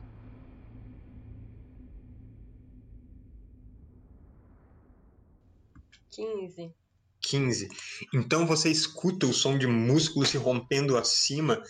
[6.10, 6.74] Quinze.
[7.22, 7.68] 15.
[8.14, 11.62] Então você escuta o som de músculos se rompendo acima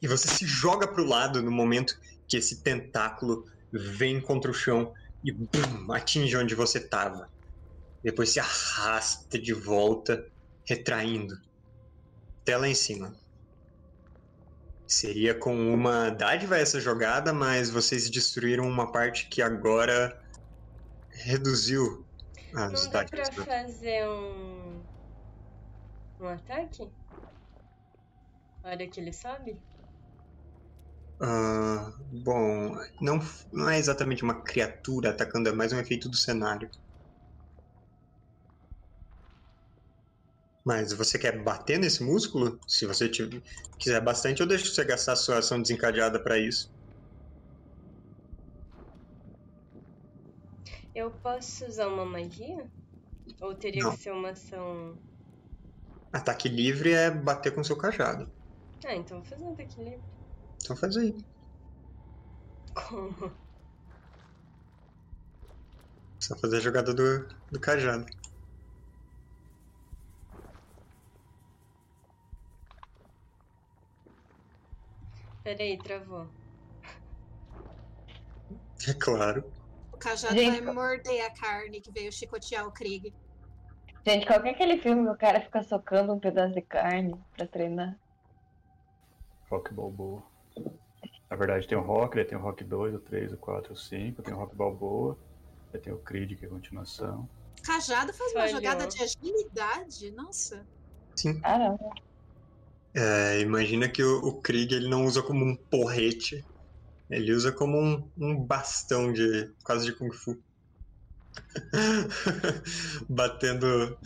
[0.00, 1.94] e você se joga pro lado no momento
[2.28, 3.42] que esse tentáculo
[3.72, 4.92] vem contra o chão
[5.24, 7.28] e bum, atinge onde você tava.
[8.02, 10.24] Depois se arrasta de volta,
[10.66, 11.34] retraindo.
[12.42, 13.12] Até lá em cima.
[14.86, 20.16] Seria com uma dádiva essa jogada, mas vocês destruíram uma parte que agora
[21.10, 22.06] reduziu
[22.54, 23.34] as Não dá pra dádivas.
[23.34, 24.57] do- fazer um.
[26.20, 26.92] Um ataque?
[28.62, 29.64] A hora que ele sobe?
[31.20, 31.92] Ah,
[32.24, 33.20] bom, não,
[33.52, 36.68] não é exatamente uma criatura atacando, é mais um efeito do cenário.
[40.64, 42.60] Mas você quer bater nesse músculo?
[42.64, 43.42] Se você tiver-
[43.76, 46.70] quiser bastante, eu deixo você gastar a sua ação desencadeada pra isso.
[50.94, 52.70] Eu posso usar uma magia?
[53.40, 53.90] Ou teria Não.
[53.90, 55.00] que ser uma ação.
[56.12, 58.30] Ataque livre é bater com seu cajado.
[58.84, 60.02] Ah, então vou fazer um ataque livre.
[60.62, 61.14] Então faz aí.
[62.74, 63.32] Como?
[66.20, 68.06] Só fazer a jogada do, do cajado.
[75.42, 76.28] Peraí, travou.
[78.86, 79.50] É claro.
[79.92, 83.14] O cajado Gente, vai morder a carne que veio chicotear o Krieg.
[84.08, 87.14] Gente, qual que é aquele filme que o cara fica socando um pedaço de carne
[87.36, 87.94] pra treinar?
[89.50, 90.22] Rock Balboa.
[91.30, 94.22] Na verdade tem o Rock, tem o Rock 2, o 3, o 4, o 5,
[94.22, 95.18] tem o Rock Balboa,
[95.82, 97.28] tem o Creed, que é a continuação.
[97.62, 98.56] Cajado faz uma Falhou.
[98.56, 100.10] jogada de agilidade?
[100.12, 100.66] Nossa.
[101.14, 101.38] Sim.
[101.40, 101.90] Caramba.
[102.94, 106.42] É, imagina que o, o Krieg ele não usa como um porrete.
[107.10, 109.52] Ele usa como um, um bastão de.
[109.62, 110.42] quase de Kung Fu.
[113.08, 113.98] Batendo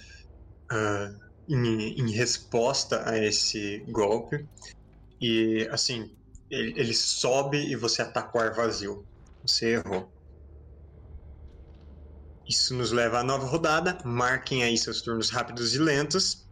[0.71, 1.09] ah,
[1.49, 4.49] em, em resposta a esse golpe.
[5.21, 6.16] E assim,
[6.51, 9.07] ele, ele sobe e você ataca o ar vazio.
[9.42, 10.12] Você errou.
[12.49, 13.99] Isso nos leva à nova rodada.
[14.05, 16.49] Marquem aí seus turnos rápidos e lentos.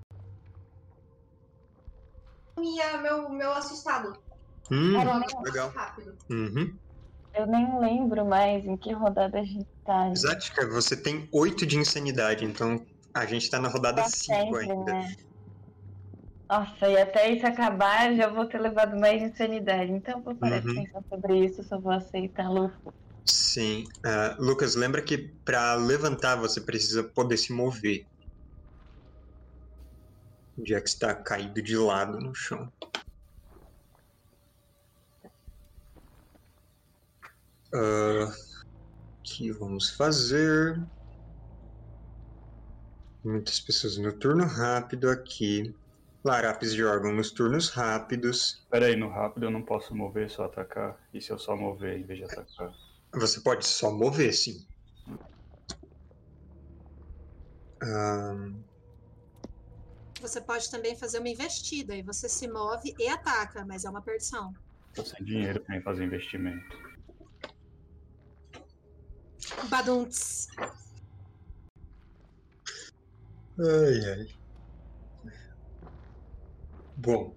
[2.58, 4.12] Minha, meu, meu assustado.
[4.70, 5.70] Hum, Meu legal.
[5.70, 6.16] Rápido.
[6.30, 6.78] Uhum.
[7.40, 10.08] Eu nem lembro mais em que rodada a gente tá.
[10.14, 12.84] Exatica, você tem 8 de insanidade, então
[13.14, 14.92] a gente tá na rodada Pra 5 sempre, ainda.
[14.92, 15.14] né?
[16.50, 19.90] Nossa, e até isso acabar, já vou ter levado mais insanidade.
[19.92, 20.74] Então vou parar de Uhum.
[20.74, 22.76] pensar sobre isso, só vou aceitar Luffy.
[23.26, 23.84] Sim.
[24.04, 28.06] Ah, Lucas, lembra que pra levantar você precisa poder se mover.
[30.56, 32.72] O Jack está caído de lado no chão.
[37.72, 40.80] Ah, O que vamos fazer?
[43.24, 45.74] Muitas pessoas no turno rápido aqui.
[46.24, 48.66] Larápis de órgão nos turnos rápidos.
[48.70, 50.98] Pera aí, no rápido eu não posso mover, só atacar.
[51.14, 52.74] E se eu só mover em vez de atacar?
[53.14, 54.66] Você pode só mover, sim.
[57.82, 58.62] Ahn,
[60.20, 64.02] Você pode também fazer uma investida e você se move e ataca, mas é uma
[64.02, 64.52] perdição.
[64.94, 66.89] Tô sem dinheiro pra fazer investimento.
[69.68, 70.46] Baduntz.
[73.58, 74.26] Ai, ai.
[76.96, 77.34] Bom.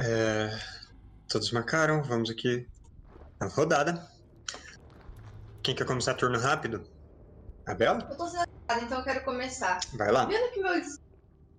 [0.00, 0.50] É,
[1.28, 2.68] todos marcaram, vamos aqui
[3.40, 4.06] na rodada.
[5.62, 6.84] Quem quer começar turno rápido?
[7.66, 8.06] A Bela?
[8.10, 9.80] Eu tô sendo atacada, então eu quero começar.
[9.96, 10.26] Vai lá.
[10.26, 10.74] Vendo que meu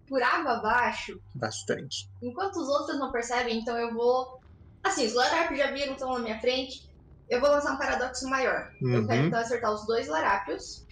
[0.07, 2.07] por água abaixo, Bastante.
[2.21, 4.39] enquanto os outros não percebem, então eu vou.
[4.83, 6.84] Assim, os larápios já viram, estão na minha frente.
[7.29, 8.69] Eu vou lançar um paradoxo maior.
[8.81, 9.27] Eu quero Uhum.
[9.27, 10.85] então acertar os dois larápios.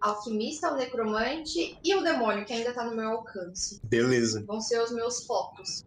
[0.00, 3.80] Alquimista, o necromante e o demônio, que ainda tá no meu alcance.
[3.84, 4.44] Beleza.
[4.46, 5.82] Vão ser os meus focos.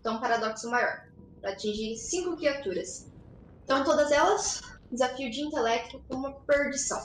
[0.00, 0.96] Então, paradoxo maior.
[1.40, 3.10] Pra atingir cinco criaturas.
[3.64, 4.60] Então, todas elas,
[4.90, 7.02] desafio de intelecto com uma perdição.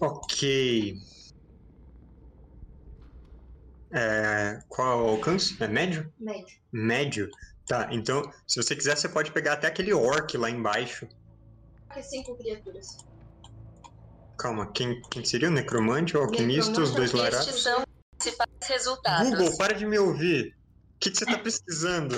[0.00, 0.94] Ok.
[3.92, 5.56] É, qual o alcance?
[5.62, 6.12] É médio?
[6.18, 6.58] Médio.
[6.70, 7.30] Médio.
[7.68, 11.06] Tá, então, se você quiser, você pode pegar até aquele orc lá embaixo.
[11.92, 12.96] Que é cinco criaturas.
[14.38, 17.48] Calma, quem, quem seria o necromante, o alquimista, os dois Necromante, larápios?
[17.48, 17.84] Estes são os
[18.18, 19.30] principais resultados.
[19.30, 20.48] Google, para de me ouvir.
[20.48, 22.16] O que, que você tá pesquisando?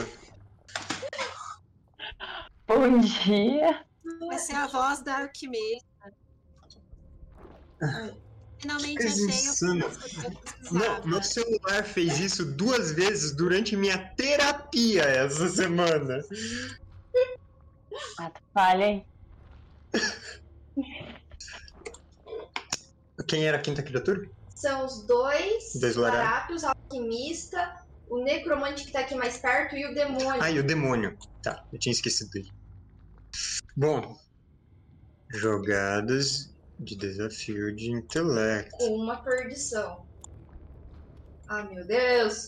[2.68, 3.84] Bom dia.
[4.28, 6.14] Vai ser a voz da alquimista.
[8.60, 15.02] Finalmente achei o que eu Não, meu celular fez isso duas vezes durante minha terapia
[15.02, 16.20] essa semana.
[18.18, 19.06] Ato falha, hein?
[23.26, 24.20] Quem era a quinta criatura?
[24.54, 27.72] São os dois, Dois larápios, alquimista,
[28.08, 30.42] o necromante que tá aqui mais perto e o demônio.
[30.42, 31.16] Ah, e o demônio.
[31.42, 32.48] Tá, eu tinha esquecido dele.
[33.74, 34.14] Bom,
[35.32, 36.49] jogadas
[36.80, 38.74] de desafio de intelecto.
[38.86, 40.06] Uma perdição.
[41.48, 42.46] Ai, meu Deus.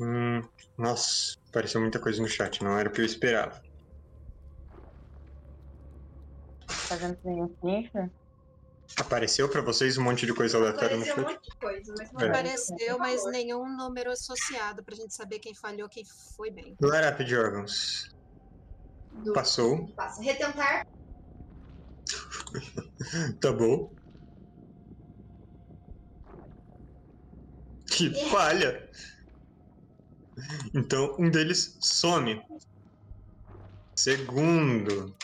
[0.00, 0.40] Hum,
[0.78, 3.60] nossa, apareceu muita coisa no chat, não era o que eu esperava.
[6.68, 8.10] Fazendo nenhum cifra.
[8.98, 11.34] Apareceu pra vocês um monte de coisa aleatória no Apareceu um chat?
[11.34, 12.28] monte de coisa, mas não É.
[12.28, 12.98] apareceu.
[12.98, 16.04] Mas nenhum número associado pra gente saber quem falhou, quem
[16.36, 16.76] foi bem.
[16.80, 18.14] Larap de órgãos.
[19.22, 19.86] Do- Passou.
[19.94, 20.22] Passa.
[20.22, 20.82] Retentar.
[23.40, 23.92] Tá bom.
[27.86, 28.88] Que falha!
[30.74, 32.42] Então, um deles some.
[33.96, 35.16] Segundo.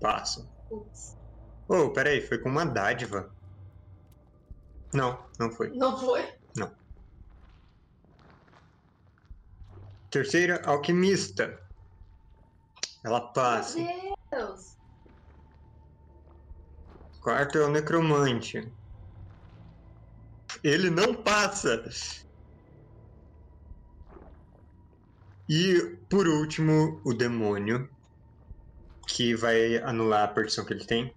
[0.00, 0.48] Passa.
[0.68, 1.16] Putz.
[1.68, 3.34] Oh, peraí, foi com uma dádiva.
[4.92, 5.70] Não, não foi.
[5.70, 6.22] Não foi?
[10.14, 11.60] Terceira, alquimista.
[13.04, 13.80] Ela passa.
[13.80, 14.76] Meu Deus.
[17.20, 18.72] Quarto é o necromante.
[20.62, 21.82] Ele não passa.
[25.48, 27.90] E por último, o demônio,
[29.08, 31.12] que vai anular a perdição que ele tem.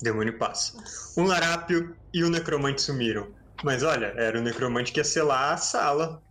[0.00, 0.76] O demônio passa.
[1.16, 3.32] Um larápio e o necromante sumiram.
[3.64, 6.22] Mas olha, era o necromante que ia selar a sala.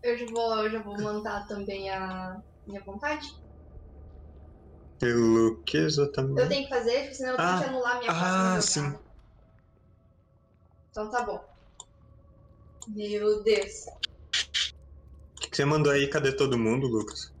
[0.00, 3.26] Eu já vou, eu já vou mandar também a minha vontade.
[5.00, 6.48] Pelo que Eu exatamente?
[6.48, 7.58] tenho que fazer, porque senão eu tenho Ah.
[7.58, 8.98] que anular minha Ah, sim.
[10.90, 11.44] Então tá bom.
[12.88, 13.72] Meu Deus.
[15.36, 16.08] O que que você mandou aí?
[16.08, 17.32] Cadê todo mundo, Lucas?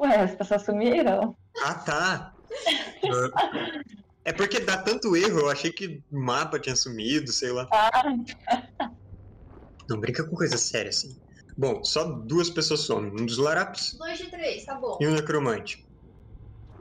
[0.00, 1.36] Ué, as pessoas sumiram?
[1.64, 2.32] Ah, tá.
[3.08, 7.64] Ah, É porque dá tanto erro, eu achei que o mapa tinha sumido, sei lá.
[7.72, 7.90] Ah,
[9.88, 11.16] Não brinca com coisa séria assim.
[11.56, 13.12] Bom, só duas pessoas somem.
[13.12, 14.98] Um dos larápios Dois de três, tá bom.
[15.00, 15.78] e um necromante.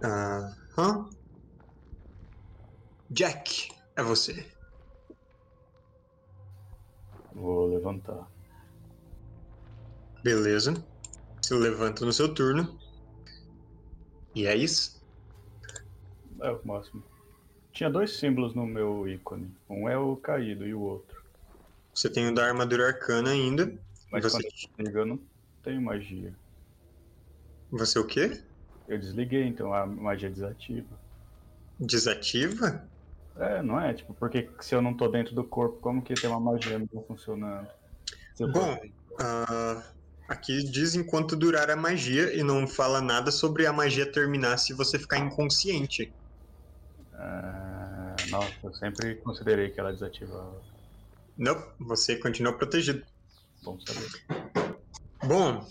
[0.04, 1.08] Aham.
[3.12, 4.52] Jack, é você.
[7.32, 8.28] Vou levantar.
[10.24, 10.74] Beleza.
[11.44, 12.76] Se levanta no seu turno.
[14.34, 15.00] E é isso?
[16.42, 17.04] É o máximo.
[17.76, 19.54] Tinha dois símbolos no meu ícone.
[19.70, 21.14] Um é o caído e o outro.
[21.94, 23.70] Você tem o da armadura arcana ainda.
[24.10, 24.48] Mas Você-
[24.78, 25.20] quando eu não
[25.62, 26.34] tenho magia.
[27.70, 28.32] Você o quê?
[28.88, 30.98] Eu desliguei, então a magia desativa.
[31.78, 32.88] Desativa?
[33.36, 33.94] É, não é?
[33.94, 37.04] Tipo, porque se eu não tô dentro do corpo, como que tem uma magia não
[37.04, 37.68] funcionando?
[38.40, 38.80] Bom,
[39.20, 39.84] ah,
[40.28, 44.74] Aqui diz enquanto durar a magia e não fala nada sobre a magia terminar se
[44.74, 46.12] você ficar inconsciente.
[47.18, 50.62] Ah, nossa, eu sempre considerei que ela desativava.
[51.38, 53.04] Não, você continua protegido.
[53.64, 54.10] Bom saber.
[55.24, 55.66] Bom,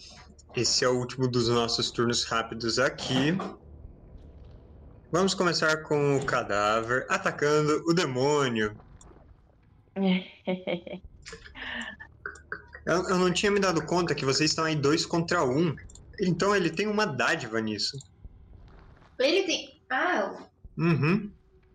[0.57, 3.37] esse é o último dos nossos turnos rápidos aqui.
[5.11, 8.77] Vamos começar com o cadáver atacando o demônio.
[12.87, 15.75] Eu, eu não tinha me dado conta que vocês estão aí dois contra um.
[16.21, 17.97] Então ele tem uma dádiva nisso.
[19.19, 19.83] Ele tem.
[19.91, 21.33] Ah, Uhum.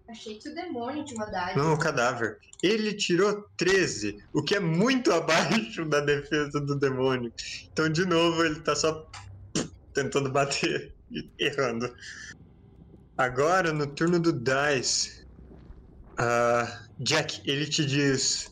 [0.09, 1.63] achei que o demônio tinha dádiva.
[1.63, 2.37] Não, o cadáver.
[2.61, 7.33] Ele tirou 13, o que é muito abaixo da defesa do demônio.
[7.71, 9.05] Então, de novo, ele tá só
[9.93, 11.93] tentando bater e errando.
[13.17, 15.09] Agora, no turno do Dice,
[16.17, 18.45] ah, Jack, ele te diz: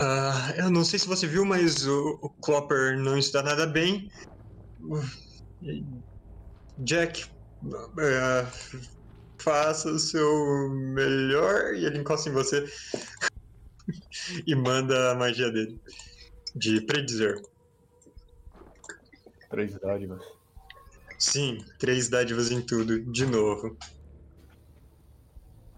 [0.00, 4.08] ah, Eu não sei se você viu, mas o, o Clopper não está nada bem.
[6.78, 7.24] Jack,
[7.98, 8.52] ah,
[9.40, 11.74] faça o seu melhor.
[11.74, 12.64] E ele encosta em você
[14.46, 15.80] e manda a magia dele
[16.54, 17.40] de predizer.
[19.50, 20.22] Três dádivas.
[21.18, 23.76] Sim, três dádivas em tudo, de novo.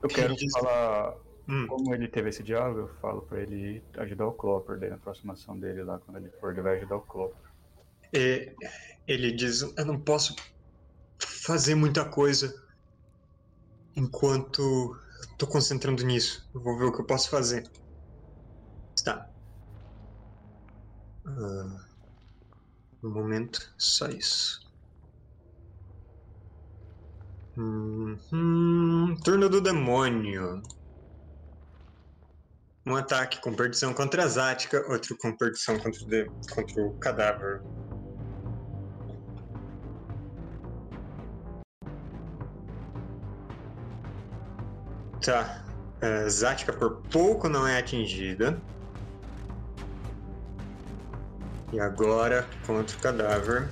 [0.03, 1.15] Eu quero Diz- falar.
[1.51, 1.67] Hum.
[1.67, 5.59] Como ele teve esse diálogo, eu falo pra ele ajudar o Clopper daí na aproximação
[5.59, 7.41] dele lá, quando ele for, ele vai ajudar o Clopper.
[8.13, 8.55] E
[9.07, 10.37] ele diz: Eu não posso
[11.47, 12.53] fazer muita coisa
[13.99, 14.97] enquanto
[15.37, 16.49] tô concentrando nisso.
[16.53, 17.69] Vou ver o que eu posso fazer.
[19.05, 19.29] Tá.
[21.27, 21.85] Ah,
[23.03, 24.61] no momento, só isso.
[27.57, 30.63] Uhum, turno do demônio.
[32.87, 37.63] Um ataque com perdição contra a Zática, outro com perdição contra de- contra o cadáver.
[45.29, 45.63] Tá.
[46.01, 48.59] É, Zática por pouco não é atingida.
[51.71, 53.69] E agora contra o cadáver.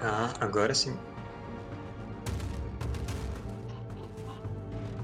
[0.00, 0.96] Ah, agora sim.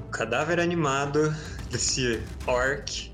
[0.06, 1.34] O cadáver animado
[1.72, 3.12] desse orc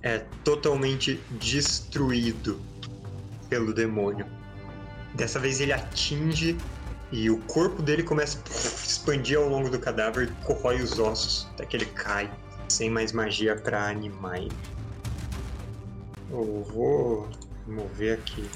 [0.00, 2.58] é totalmente destruído
[3.50, 4.41] pelo demônio.
[5.14, 6.56] Dessa vez ele atinge
[7.10, 11.46] e o corpo dele começa a expandir ao longo do cadáver e corrói os ossos
[11.52, 12.32] até que ele cai,
[12.68, 14.56] sem mais magia pra animar ele.
[16.30, 17.28] Eu vou
[17.66, 18.48] mover aqui.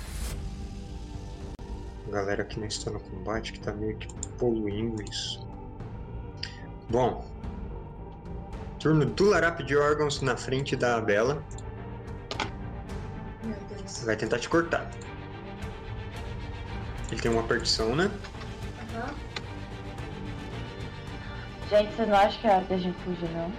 [2.09, 5.47] A galera que não está no combate que tá meio que poluindo isso.
[6.89, 7.29] Bom.
[8.79, 11.43] Turno do Larap de órgãos na frente da Bela.
[13.43, 14.05] Meu Deus.
[14.05, 14.91] Vai tentar te cortar.
[17.11, 18.11] Ele tem uma perdição, né?
[18.95, 19.15] Aham.
[21.71, 23.53] Gente, você não acha que é hora da gente fugir, não?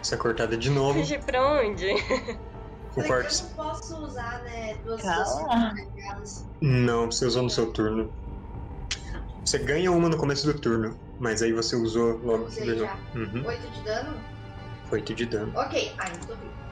[0.00, 0.98] Essa cortada de novo.
[1.00, 1.86] Fugir pra onde?
[1.92, 3.42] O Falei que corte.
[3.42, 4.74] Eu não posso usar, né?
[4.84, 5.24] Duas Calma.
[5.24, 6.46] duas carregadas.
[6.60, 8.12] Não, você usou no seu turno.
[9.44, 12.44] Você ganha uma no começo do turno, mas aí você usou logo.
[12.44, 12.80] Usei novo.
[12.80, 12.98] já.
[13.18, 13.46] Uhum.
[13.46, 14.20] Oito de dano?
[14.90, 15.52] 8 de dano.
[15.56, 15.94] Ok.
[15.98, 16.63] Ai, tô vivo.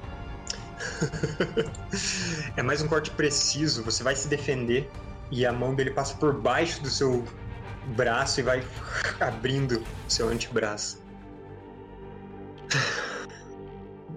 [2.56, 4.90] é mais um corte preciso, você vai se defender
[5.30, 7.24] e a mão dele passa por baixo do seu
[7.96, 8.64] braço e vai
[9.20, 11.02] abrindo seu antebraço.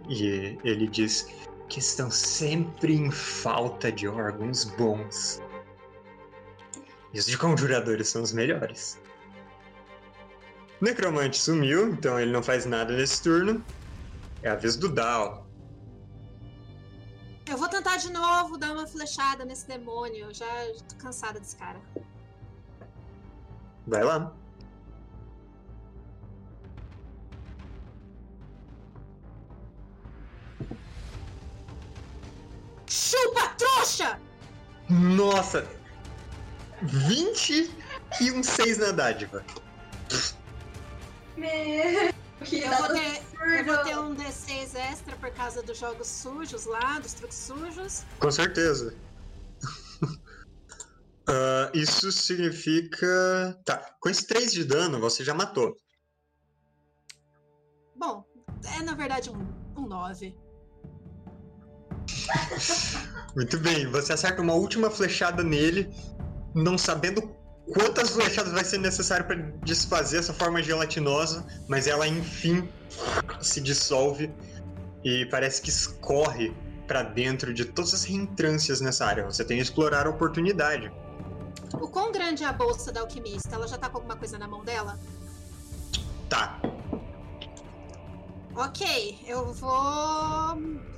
[0.07, 1.27] E ele diz
[1.67, 5.41] que estão sempre em falta de órgãos bons.
[7.13, 8.99] E os de conjuradores são os melhores.
[10.81, 13.63] Necromante sumiu, então ele não faz nada nesse turno.
[14.43, 15.44] É a vez do Dal.
[17.47, 20.25] Eu vou tentar de novo dar uma flechada nesse demônio.
[20.25, 20.45] Eu já
[20.89, 21.79] tô cansada desse cara.
[23.85, 24.33] Vai lá.
[32.87, 34.19] Chupa, trouxa!
[34.89, 35.67] Nossa!
[36.81, 37.71] 20
[38.21, 39.45] e um 6 na dádiva.
[41.37, 42.13] Meu,
[42.43, 43.21] que Eu vou, ter,
[43.59, 48.03] eu vou ter um D6 extra por causa dos jogos sujos lá, dos truques sujos.
[48.19, 48.95] Com certeza.
[51.27, 53.59] Ah, isso significa.
[53.65, 55.75] Tá, com esse 3 de dano você já matou.
[57.95, 58.23] Bom,
[58.77, 60.35] é na verdade um, um 9.
[63.35, 65.89] Muito bem, você acerta uma última flechada nele,
[66.53, 67.35] não sabendo
[67.73, 72.67] quantas flechadas vai ser necessário para desfazer essa forma gelatinosa, mas ela enfim
[73.41, 74.31] se dissolve
[75.03, 76.55] e parece que escorre
[76.87, 79.25] para dentro de todas as reentrâncias nessa área.
[79.25, 80.91] Você tem que explorar a oportunidade.
[81.73, 83.55] O quão grande é a bolsa da alquimista?
[83.55, 84.97] Ela já tá com alguma coisa na mão dela?
[86.29, 86.59] Tá.
[88.55, 89.69] Ok, eu vou.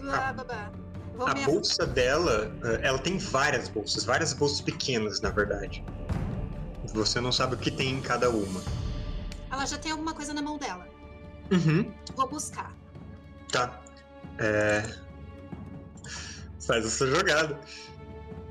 [0.01, 0.71] blá, blá, blá.
[1.15, 5.83] Vou A me- bolsa dela, eh, ela tem várias bolsas, várias bolsas pequenas, na verdade.
[6.93, 8.61] Você não sabe o que tem em cada uma.
[9.51, 10.87] Ela já tem alguma coisa na mão dela.
[11.51, 11.93] Uhum.
[12.15, 12.73] Vou buscar.
[13.51, 13.81] Tá.
[14.39, 14.83] É...
[16.65, 17.59] Faz essa jogada.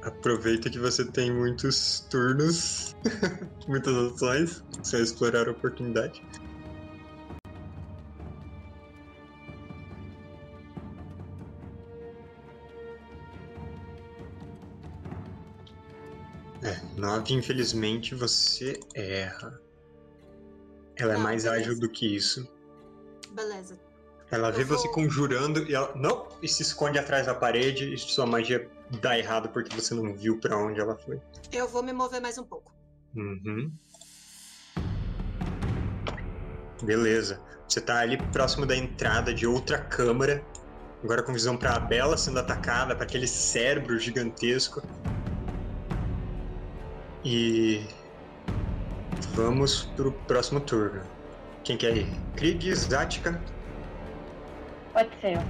[0.03, 2.95] Aproveita que você tem muitos turnos,
[3.67, 4.65] muitas ações.
[4.83, 6.23] Você vai explorar a oportunidade.
[16.63, 19.61] É, 9, infelizmente, você erra.
[20.97, 21.63] Ela é Não, mais beleza.
[21.63, 22.49] ágil do que isso.
[23.33, 23.79] Beleza.
[24.31, 27.93] Ela vê Eu você vou- conjurando e ela não e se esconde atrás da parede
[27.95, 28.69] e sua magia
[29.01, 31.21] dá errado porque você não viu pra onde ela foi.
[31.53, 32.75] Eu vou me mover mais um pouco.
[33.15, 33.71] Uhum.
[36.83, 37.41] Beleza.
[37.69, 40.45] Você tá ali próximo da entrada de outra câmara.
[41.05, 44.83] Agora com visão pra Bela sendo atacada, pra aquele cérebro gigantesco.
[47.29, 47.89] E
[49.35, 51.03] vamos pro próximo turno.
[51.65, 52.21] Quem quer ir?
[52.37, 53.43] Krieg, Zatka.
[54.93, 55.43] Pode ser eu.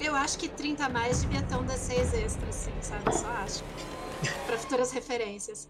[0.00, 3.14] Eu acho que 30 a mais devia ter um D6 extra, assim, sabe?
[3.14, 3.62] Só acho.
[4.46, 5.68] pra futuras referências.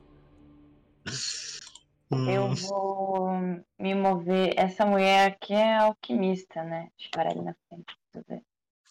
[2.12, 3.28] Eu Hum, vou
[3.76, 4.54] me mover.
[4.56, 6.90] Essa mulher aqui é alquimista, né?
[6.96, 7.92] Deixa eu parar ali na frente.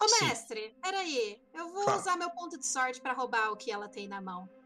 [0.02, 0.26] Ô, Sim.
[0.26, 1.42] mestre, peraí.
[1.54, 1.98] Eu vou Fala.
[1.98, 4.59] usar meu ponto de sorte pra roubar o que ela tem na mão.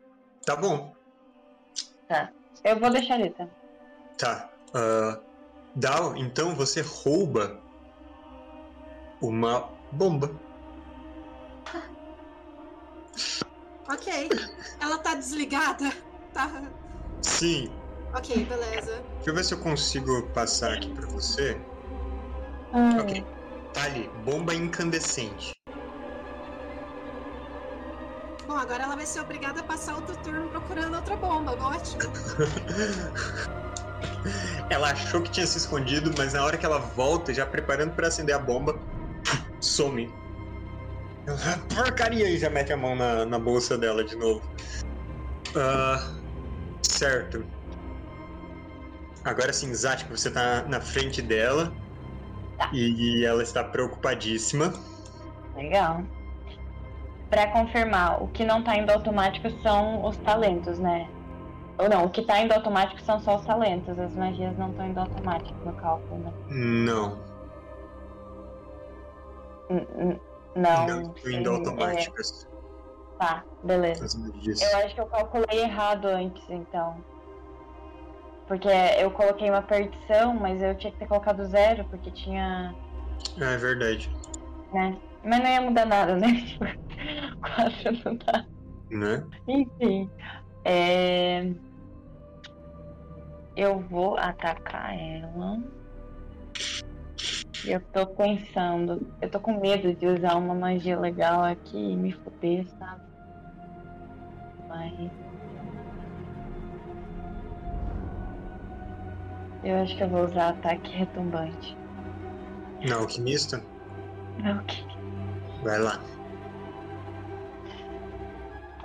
[0.46, 0.94] Tá bom.
[2.64, 3.48] Eu vou deixar ali, tá?
[4.18, 4.50] Tá.
[4.74, 5.20] Ah,
[5.76, 7.60] Dal, então você rouba
[9.22, 10.30] uma bomba.
[13.90, 14.30] Ok.
[14.80, 15.92] Ela tá desligada?
[16.34, 16.50] Tá.
[17.22, 17.70] Sim.
[18.16, 19.04] Ok, beleza.
[19.16, 21.60] Deixa eu ver se eu consigo passar aqui pra você.
[22.72, 23.26] Ai, Ok.
[23.74, 25.54] Tá ali, bomba incandescente.
[28.54, 31.54] Bom, agora ela vai ser obrigada a passar outro turno procurando outra bomba.
[31.54, 32.04] Ótimo.
[34.70, 38.10] ela achou que tinha se escondido, mas na hora que ela volta, já preparando pra
[38.10, 38.80] acender a bomba,
[39.60, 40.08] some.
[41.26, 42.30] Ela, "Ah, Porcaria!
[42.30, 44.48] E já mete a mão na, na bolsa dela de novo.
[45.56, 46.14] Ah,
[46.86, 47.44] certo.
[49.24, 51.74] Agora sim, Zatka, você tá na frente dela.
[52.60, 52.70] Tá.
[52.72, 54.72] E ela está preocupadíssima.
[55.56, 56.06] Legal.
[57.34, 61.10] Pra confirmar, o que não tá indo automático são os talentos, né?
[61.80, 63.98] Ou não, o que tá indo automático são só os talentos.
[63.98, 66.32] As magias não estão indo automático no cálculo, né?
[66.48, 67.18] Não,
[69.68, 70.22] N- n-
[70.56, 70.86] Não.
[70.88, 72.48] não indo automáticas.
[72.48, 74.06] é, Tá, beleza.
[74.62, 77.04] Eu acho que eu calculei errado antes, então.
[78.48, 78.68] Porque
[79.00, 82.76] eu coloquei uma perdição, mas eu tinha que ter colocado zero, porque tinha.
[83.42, 84.16] Ah, é verdade.
[84.72, 84.96] né?
[85.24, 86.46] Mas não ia mudar nada, né?
[87.42, 88.46] Quatro não dá.
[88.92, 89.24] Né?
[89.48, 90.10] Enfim.
[90.66, 91.50] É...
[93.56, 95.62] Eu vou atacar ela.
[97.66, 99.08] Eu tô pensando.
[99.22, 103.02] Eu tô com medo de usar uma magia legal aqui e me fuder, sabe?
[104.68, 105.12] Mas.
[109.64, 111.78] Eu acho que eu vou usar ataque retumbante.
[112.86, 113.64] Na alquimista?
[114.60, 114.93] Ok.
[115.64, 116.04] Vai lá.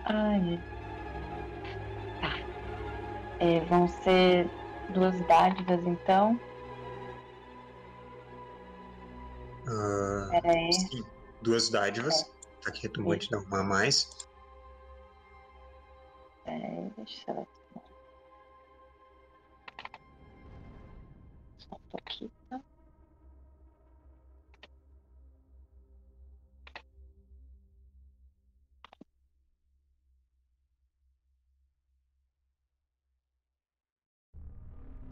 [0.05, 0.61] Ai.
[2.21, 2.35] Tá.
[3.41, 4.49] É, vão ser
[4.91, 6.39] duas dádivas, então.
[9.69, 10.73] Ah, Pera aí.
[10.73, 11.05] sim,
[11.43, 12.25] duas dádivas.
[12.63, 14.09] Tá aqui retumbante dá uma a mais.
[16.47, 17.47] É, deixa eu
[21.59, 22.31] Só um pouquinho.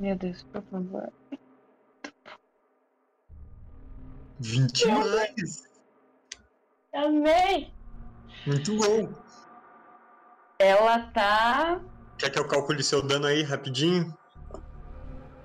[0.07, 1.13] Meu Deus, por favor.
[4.39, 5.65] 20 mais!
[6.95, 7.75] Amei!
[8.47, 9.13] Muito bom!
[10.61, 11.81] Ela tá.
[12.19, 14.17] Quer que eu calcule seu dano aí rapidinho?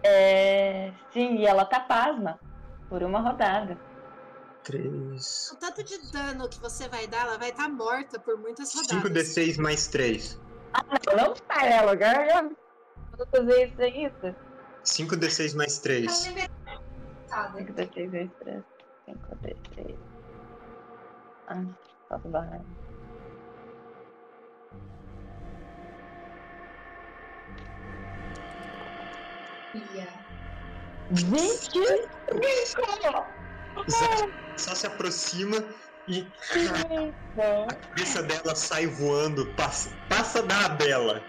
[0.03, 0.93] É...
[1.11, 2.39] Sim, e ela tá pasma.
[2.87, 3.79] Por uma rodada.
[4.63, 5.53] 3.
[5.53, 9.11] O tanto de dano que você vai dar, ela vai estar morta por muitas rodadas.
[9.11, 10.39] 5d6 mais 3.
[11.07, 12.51] Não, não sai ela, agora
[13.17, 14.11] vou fazer isso aí.
[14.83, 15.03] Isso.
[15.03, 16.11] 5d6 mais 3.
[16.11, 18.63] 5 d 6 vezes 3.
[19.05, 19.97] 5 d 6.
[21.47, 22.61] Ah, barra.
[29.73, 30.07] Ia.
[31.11, 32.11] 25!
[33.89, 35.63] Zé só se aproxima
[36.07, 36.27] e
[37.69, 41.21] a cabeça dela sai voando, passa, passa da Bela.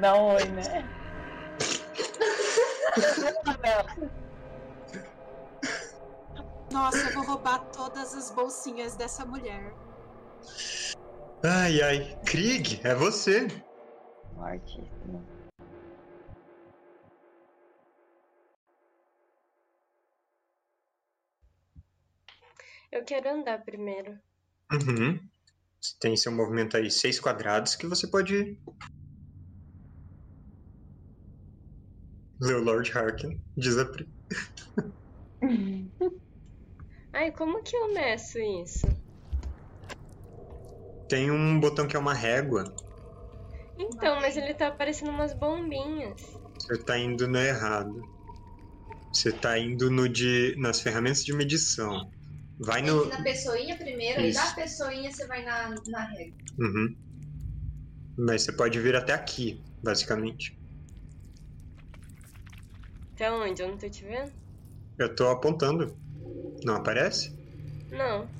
[0.00, 0.62] Dá um oi, né?
[6.70, 9.72] Nossa, eu vou roubar todas as bolsinhas dessa mulher.
[11.42, 12.18] Ai, ai.
[12.26, 13.46] Krieg, é você.
[14.34, 15.26] Mortíssimo.
[22.92, 24.18] Eu quero andar primeiro.
[24.72, 25.18] Uhum.
[25.80, 28.58] Você tem seu movimento aí, seis quadrados, que você pode
[32.40, 33.40] o Lord Harkin.
[33.56, 34.08] Diz a Pri.
[37.12, 38.86] Ai, como que eu meço isso?
[41.08, 42.64] Tem um botão que é uma régua.
[43.78, 46.20] Então, mas ele tá aparecendo umas bombinhas.
[46.58, 48.02] Você tá indo no errado.
[49.12, 52.10] Você tá indo no de, nas ferramentas de medição.
[52.58, 53.02] Vai Tem no.
[53.02, 54.42] que ir na pessoinha primeiro, e Isso.
[54.42, 56.34] da pessoinha você vai na, na regra.
[56.58, 56.96] Uhum.
[58.18, 60.55] Mas você pode vir até aqui, basicamente.
[63.16, 63.60] Até onde?
[63.62, 64.32] Eu não tô te vendo?
[64.98, 65.98] Eu tô apontando.
[66.64, 67.30] Não aparece?
[67.90, 68.30] Não.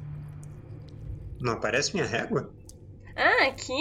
[1.41, 2.55] Não aparece minha régua?
[3.17, 3.75] Ah, aqui?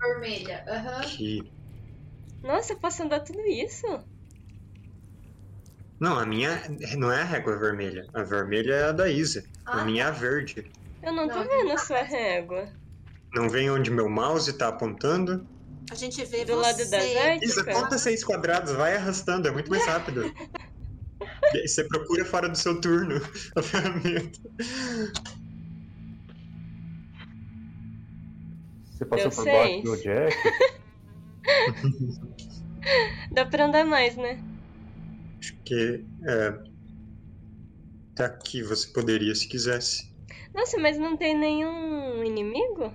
[0.00, 0.64] Vermelha.
[0.68, 1.02] Aham.
[1.02, 1.52] Aqui.
[2.40, 3.84] Nossa, eu posso andar tudo isso?
[5.98, 6.62] Não, a minha
[6.98, 8.06] não é a régua vermelha.
[8.14, 9.42] A vermelha é a da Isa.
[9.70, 10.62] A Ah, minha é a verde.
[11.02, 12.76] Eu não tô Não, vendo não a sua régua.
[13.34, 15.46] Não vem onde meu mouse tá apontando.
[15.90, 16.60] A gente vê Do você.
[16.62, 17.44] lado da Zed?
[17.44, 20.32] Isa, conta seis quadrados, vai arrastando, é muito mais rápido.
[21.66, 23.20] Você procura fora do seu turno
[23.56, 24.38] a ferramenta.
[28.90, 29.56] Você passou Deu por seis.
[29.56, 30.36] baixo do Jack?
[33.32, 34.42] Dá pra andar mais, né?
[35.38, 36.72] Acho que é.
[38.14, 40.12] Tá aqui, você poderia se quisesse.
[40.54, 42.92] Nossa, mas não tem nenhum inimigo?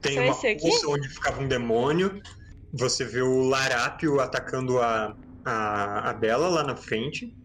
[0.00, 2.22] Tem uma poça onde ficava um demônio.
[2.72, 7.36] Você vê o Larápio atacando a, a, a Bela lá na frente.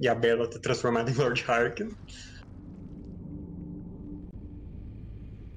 [0.00, 1.88] E a Bela tá transformada em Lord Harkin.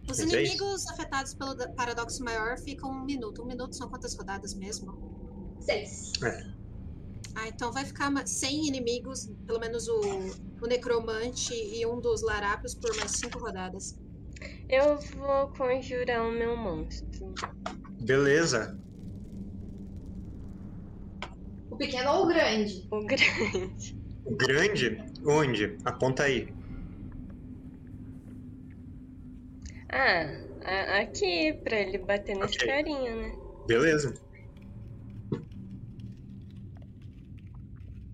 [0.10, 3.44] Os Mas é inimigos afetados pelo paradoxo maior ficam um minuto.
[3.44, 5.56] Um minuto são quantas rodadas mesmo?
[5.60, 6.14] Seis.
[7.36, 10.02] Ah, então vai ficar 100 inimigos, pelo menos o,
[10.62, 14.00] o necromante e um dos larápios por mais cinco rodadas.
[14.70, 17.34] Eu vou conjurar o meu monstro.
[18.00, 18.80] Beleza.
[21.70, 22.88] O pequeno ou o grande?
[22.92, 23.98] O grande.
[24.24, 25.78] O grande, onde?
[25.84, 26.54] Aponta aí.
[29.92, 32.68] Ah, a- aqui, pra ele bater nesse Ok.
[32.68, 33.32] carinha, né?
[33.66, 34.14] Beleza.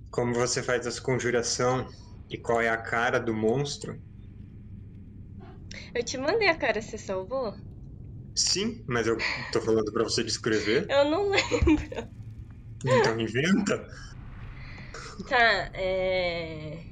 [0.10, 1.86] Como você faz essa conjuração
[2.30, 4.02] e qual é a cara do monstro?
[5.94, 7.54] Eu te mandei a cara, você salvou?
[8.36, 9.18] Sim, mas eu
[9.52, 10.86] tô falando pra você descrever.
[10.90, 12.10] Eu não lembro.
[12.86, 13.88] Então inventa.
[15.28, 16.84] Tá, é.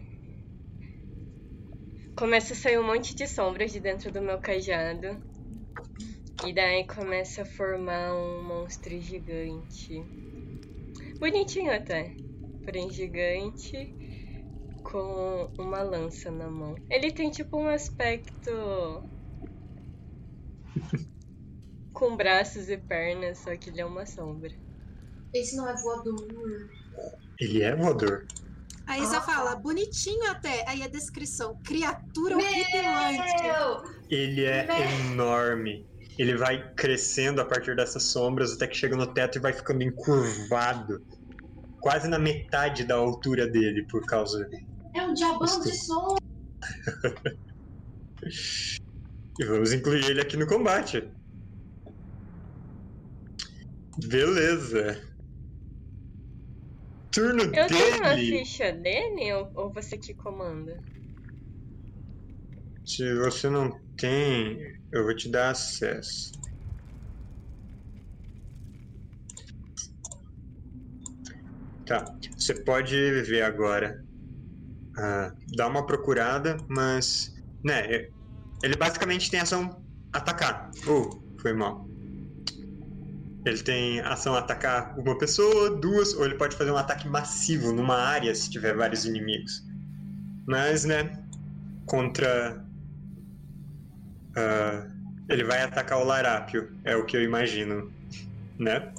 [2.15, 5.21] Começa a sair um monte de sombras de dentro do meu cajado.
[6.45, 10.03] E daí começa a formar um monstro gigante.
[11.19, 12.15] Bonitinho até.
[12.63, 13.93] Porém gigante.
[14.84, 16.75] Com uma lança na mão.
[16.89, 18.51] Ele tem tipo um aspecto.
[21.93, 24.51] com braços e pernas, só que ele é uma sombra.
[25.34, 26.69] Esse não é voador.
[27.39, 28.25] Ele é voador.
[28.86, 29.21] A Isa Ah.
[29.21, 30.67] fala, bonitinho até.
[30.67, 33.43] Aí a descrição, criatura horripilante.
[33.43, 33.84] Meu!
[34.09, 34.67] Ele é
[35.05, 35.88] enorme.
[36.19, 39.81] Ele vai crescendo a partir dessas sombras até que chega no teto e vai ficando
[39.84, 41.01] encurvado.
[41.79, 44.47] Quase na metade da altura dele, por causa.
[44.95, 46.15] É um diabão de som.
[49.39, 51.11] E vamos incluir ele aqui no combate.
[54.07, 55.01] Beleza.
[57.11, 58.39] Turno Eu tenho uma dele.
[58.39, 60.79] ficha dele ou, ou você que comanda?
[62.85, 64.57] Se você não tem,
[64.91, 66.31] eu vou te dar acesso.
[71.85, 72.03] Tá,
[72.37, 74.03] você pode ver agora.
[74.97, 77.31] Ah, dá uma procurada, mas.
[77.63, 78.09] Né, é-
[78.63, 80.71] ele basicamente tem ação atacar.
[80.87, 81.85] Oh, foi mal.
[83.45, 87.97] Ele tem ação atacar uma pessoa, duas, ou ele pode fazer um ataque massivo numa
[87.97, 89.51] área se tiver vários inimigos.
[90.47, 91.11] Mas, né,
[91.85, 92.63] contra.
[94.35, 94.87] ah,
[95.29, 97.91] ele vai atacar o Larápio, é o que eu imagino,
[98.59, 98.93] né?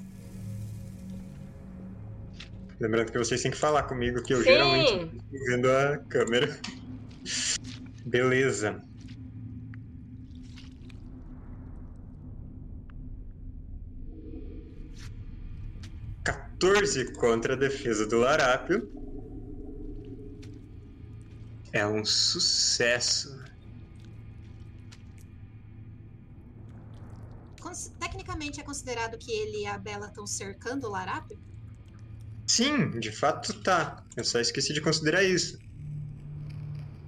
[2.80, 4.44] Lembrando que vocês têm que falar comigo, que eu Sim.
[4.44, 6.60] geralmente estou vendo a câmera.
[8.04, 8.82] Beleza.
[16.24, 18.88] Quatorze contra a defesa do Larápio.
[21.72, 23.28] É um sucesso.
[27.60, 31.38] Cons- Tecnicamente é considerado que ele e a Bela estão cercando o Larápio?
[32.48, 34.02] Sim, de fato tá.
[34.16, 35.58] Eu só esqueci de considerar isso.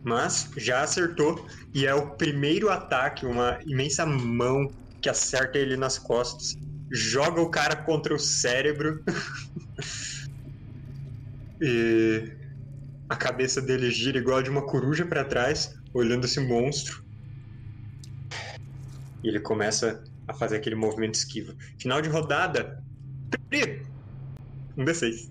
[0.03, 4.69] Mas já acertou e é o primeiro ataque, uma imensa mão
[5.03, 6.57] que acerta ele nas costas,
[6.91, 9.03] joga o cara contra o cérebro
[11.61, 12.37] e
[13.09, 16.95] a cabeça dele gira igual a de uma coruja pra trás, olhando esse monstro.
[19.23, 21.55] E ele começa a fazer aquele movimento esquivo.
[21.81, 22.77] Final de rodada.
[23.49, 23.83] Pri,
[24.77, 25.31] um D6.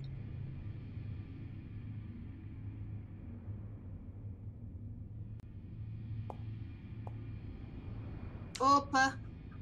[8.60, 9.18] Opa!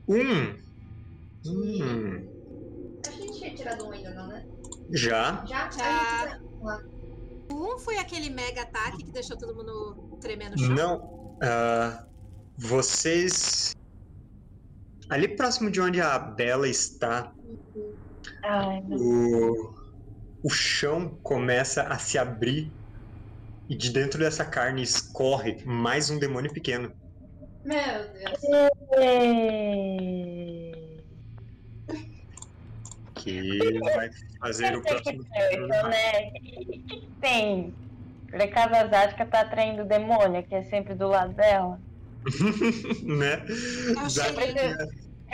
[0.07, 0.55] Um.
[1.45, 2.27] Hum.
[3.07, 4.45] A gente tinha tirado um ainda, não, né?
[4.91, 5.43] Já.
[5.45, 5.71] Já?
[5.71, 6.23] Já.
[6.23, 6.43] A gente-
[7.51, 10.69] O um foi aquele mega ataque que deixou todo mundo tremer no chão.
[10.75, 11.38] Não.
[11.41, 12.05] ah,
[12.57, 13.75] vocês.
[15.09, 17.34] Ali próximo de onde a Bela está,
[18.43, 19.74] Ai, o,
[20.43, 22.71] o chão começa a se abrir
[23.69, 26.93] e de dentro dessa carne escorre mais um demônio pequeno.
[27.63, 28.39] Meu Deus.
[33.15, 34.09] Que vai
[34.39, 35.24] fazer o próximo.
[35.51, 36.28] Então, né?
[36.28, 36.84] O que,
[37.21, 37.74] tem?
[38.30, 41.80] Por acaso a Zática tá atraindo o demônio, que é sempre do lado dela?
[43.03, 43.45] né?
[43.97, 44.76] É o Zá- cheirinho.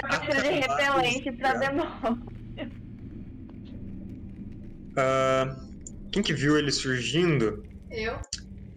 [0.03, 2.23] Eu preciso de repelente pra demônio.
[4.99, 5.55] Ah,
[6.11, 7.63] quem que viu ele surgindo?
[7.89, 8.19] Eu?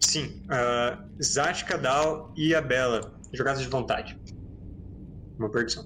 [0.01, 3.19] Sim, uh, Zatka, Dal e a Bela.
[3.33, 4.15] Jogadas de vontade.
[5.37, 5.83] Uma perdição.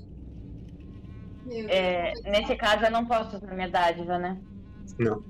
[1.69, 4.41] É, nesse caso eu não posso usar minha dádiva, né?
[4.99, 5.23] Não.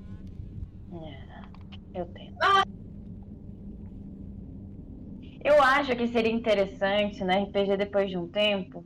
[0.92, 2.34] É, eu tenho.
[5.44, 8.84] Eu acho que seria interessante no RPG depois de um tempo,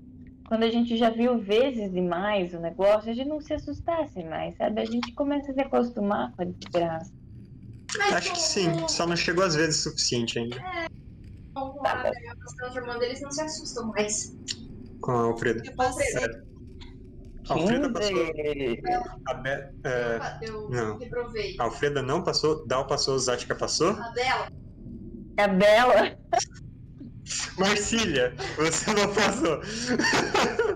[0.52, 4.54] quando a gente já viu vezes demais o negócio, a gente não se assustasse mais,
[4.58, 4.82] sabe?
[4.82, 7.10] A gente começa a se acostumar com a desgraça.
[7.96, 10.56] Mas Acho com- que sim, com- só não chegou às vezes o suficiente ainda.
[11.54, 14.36] Com a Bela se transformando, eles não se assustam mais.
[15.00, 15.62] Com a Alfreda.
[15.64, 15.98] Eu posso
[17.48, 18.14] A Alfreda passou.
[18.34, 18.80] 15.
[19.28, 19.48] A Be-
[19.84, 20.98] é, Eu não.
[20.98, 21.56] reprovei.
[21.58, 23.92] a Alfreda não passou, Dal passou, Zatka passou.
[23.92, 24.48] A Bela,
[25.38, 26.18] A Bela.
[27.58, 29.60] Marcília, você não passou.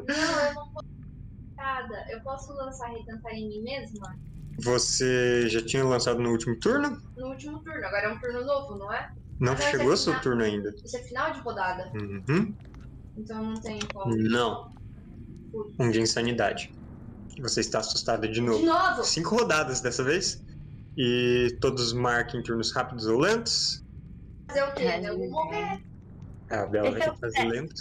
[0.06, 0.86] não, eu não posso.
[1.56, 2.04] Nada.
[2.10, 4.14] Eu posso lançar retentar em mim mesma
[4.60, 6.96] Você já tinha lançado no último turno?
[7.16, 7.84] no último turno.
[7.84, 9.10] Agora é um turno novo, não é?
[9.40, 10.22] Não Mas chegou é ao seu final.
[10.22, 10.70] turno ainda.
[10.84, 11.90] Isso é final de rodada.
[11.94, 12.54] Uhum.
[13.16, 14.16] Então não tem como.
[14.16, 14.70] Não.
[15.80, 16.70] Um de insanidade.
[17.40, 18.64] Você está assustada de De novo.
[18.64, 19.02] novo!
[19.04, 20.42] Cinco rodadas dessa vez.
[20.96, 23.82] E todos marquem turnos rápidos ou lentos.
[24.48, 24.84] Fazer o quê?
[25.04, 25.82] Eu vou morrer.
[26.50, 27.74] A Bela vai Esse é ter o que fazer lento.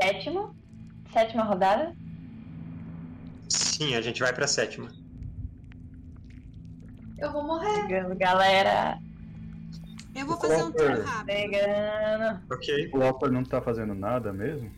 [0.00, 0.54] Sétimo.
[1.12, 1.94] Sétima rodada.
[3.48, 4.88] Sim, a gente vai pra sétima.
[7.18, 7.86] Eu vou morrer.
[8.16, 8.98] Galera,
[10.14, 11.26] Eu vou fazer um turno rápido.
[11.26, 12.40] pegando.
[12.50, 12.90] Ok.
[12.94, 14.70] O Lopper não tá fazendo nada mesmo?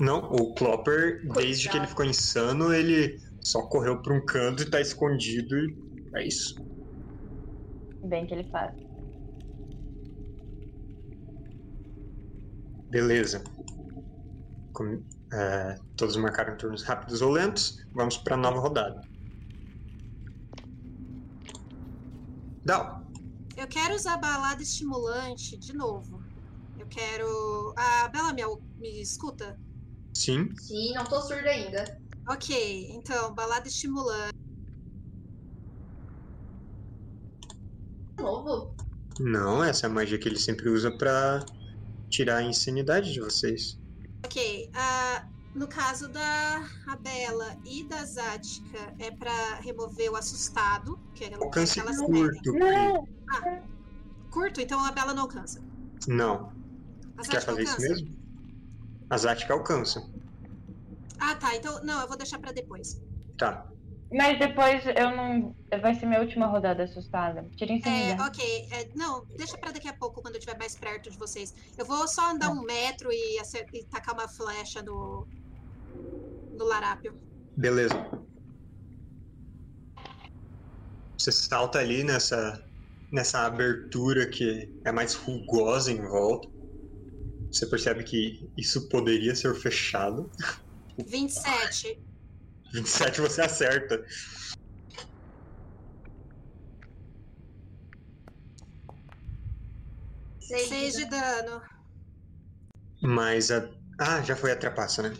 [0.00, 4.70] Não, o Clopper, desde que ele ficou insano, ele só correu pra um canto e
[4.70, 5.56] tá escondido.
[5.56, 5.76] E
[6.16, 6.56] é isso.
[8.04, 8.74] Bem que ele faz.
[12.94, 13.42] Beleza.
[14.72, 17.74] Com- é, todos marcaram turnos rápidos ou lentos.
[17.92, 19.00] Vamos pra nova rodada.
[22.64, 23.02] Dal.
[23.56, 26.22] Eu quero usar balada estimulante de novo.
[26.78, 27.74] Eu quero.
[27.76, 28.42] A Bela me,
[28.78, 29.58] me escuta?
[30.16, 30.54] Sim.
[30.56, 31.84] Sim, não tô surda ainda.
[32.28, 34.30] Ok, então, balada estimulante.
[38.16, 38.72] De novo?
[39.18, 41.44] Não, essa é a magia que ele sempre usa pra
[42.08, 43.78] tirar a insanidade de vocês.
[44.24, 50.98] Ok, ah, no caso da a Bela e da Zática, é pra remover o assustado,
[51.14, 52.52] que é Alcance aquelas curto.
[52.52, 53.08] Não!
[54.30, 55.62] Curto, então a Bela não alcança.
[56.08, 56.52] Não.
[57.16, 57.88] Quer Zática fazer isso alcança?
[57.88, 58.24] mesmo?
[59.10, 60.10] A Zatka alcança.
[61.20, 61.54] Ah, tá.
[61.54, 63.00] Então, não, eu vou deixar pra depois.
[63.38, 63.66] Tá.
[64.16, 65.54] Mas depois eu não.
[65.82, 67.48] Vai ser minha última rodada assustada.
[67.56, 68.68] Tirem sem É, ok.
[68.70, 71.52] é, não, deixa pra daqui a pouco, quando eu estiver mais perto de vocês.
[71.76, 75.26] Eu vou só andar um metro e, acer- e tacar uma flecha no.
[76.56, 77.18] no larápio.
[77.56, 77.94] Beleza.
[81.18, 82.62] Você salta ali nessa,
[83.10, 86.48] nessa abertura que é mais rugosa em volta.
[87.50, 90.30] Você percebe que isso poderia ser fechado.
[90.98, 92.00] 27.
[92.74, 94.04] 27 você acerta.
[100.40, 101.62] Seis 6 de dano.
[103.00, 103.68] Mas a.
[103.98, 105.16] Ah, já foi a trapaça, né?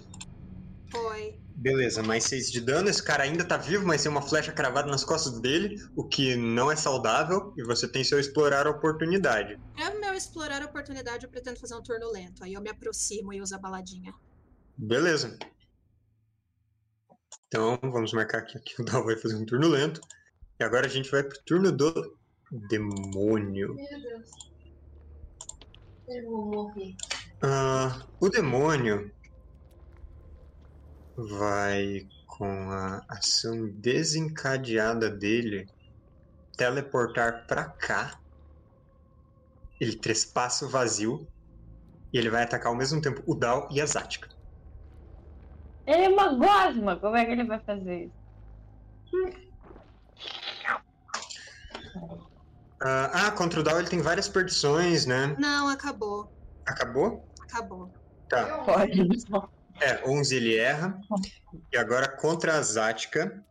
[0.90, 1.38] Foi.
[1.56, 2.90] Beleza, mais 6 de dano.
[2.90, 6.34] Esse cara ainda tá vivo, mas tem uma flecha cravada nas costas dele, o que
[6.34, 9.56] não é saudável, e você tem seu explorar a oportunidade.
[9.78, 12.42] É o meu explorar a oportunidade, eu pretendo fazer um turno lento.
[12.42, 14.12] Aí eu me aproximo e uso a baladinha.
[14.76, 15.38] Beleza.
[17.54, 20.00] Então, vamos marcar aqui que o Dal vai fazer um turno lento.
[20.58, 22.18] E agora a gente vai pro turno do
[22.68, 23.76] demônio.
[23.76, 24.28] Meu Deus.
[26.08, 26.96] Eu vou morrer.
[27.40, 29.08] Ah, o demônio
[31.16, 35.64] vai, com a ação desencadeada dele,
[36.56, 38.18] teleportar pra cá.
[39.80, 41.24] Ele trespassa o vazio.
[42.12, 44.33] E ele vai atacar ao mesmo tempo o Dal e a Zática.
[45.86, 46.96] Ele é uma gosma!
[46.96, 48.24] Como é que ele vai fazer isso?
[52.80, 55.34] Ah, ah, contra o Dal ele tem várias perdições, né?
[55.38, 56.30] Não, acabou.
[56.66, 57.26] Acabou?
[57.42, 57.90] Acabou.
[58.28, 58.58] Tá.
[58.58, 59.08] Pode.
[59.80, 61.00] É, 11 ele erra.
[61.72, 63.42] E agora contra a Zática.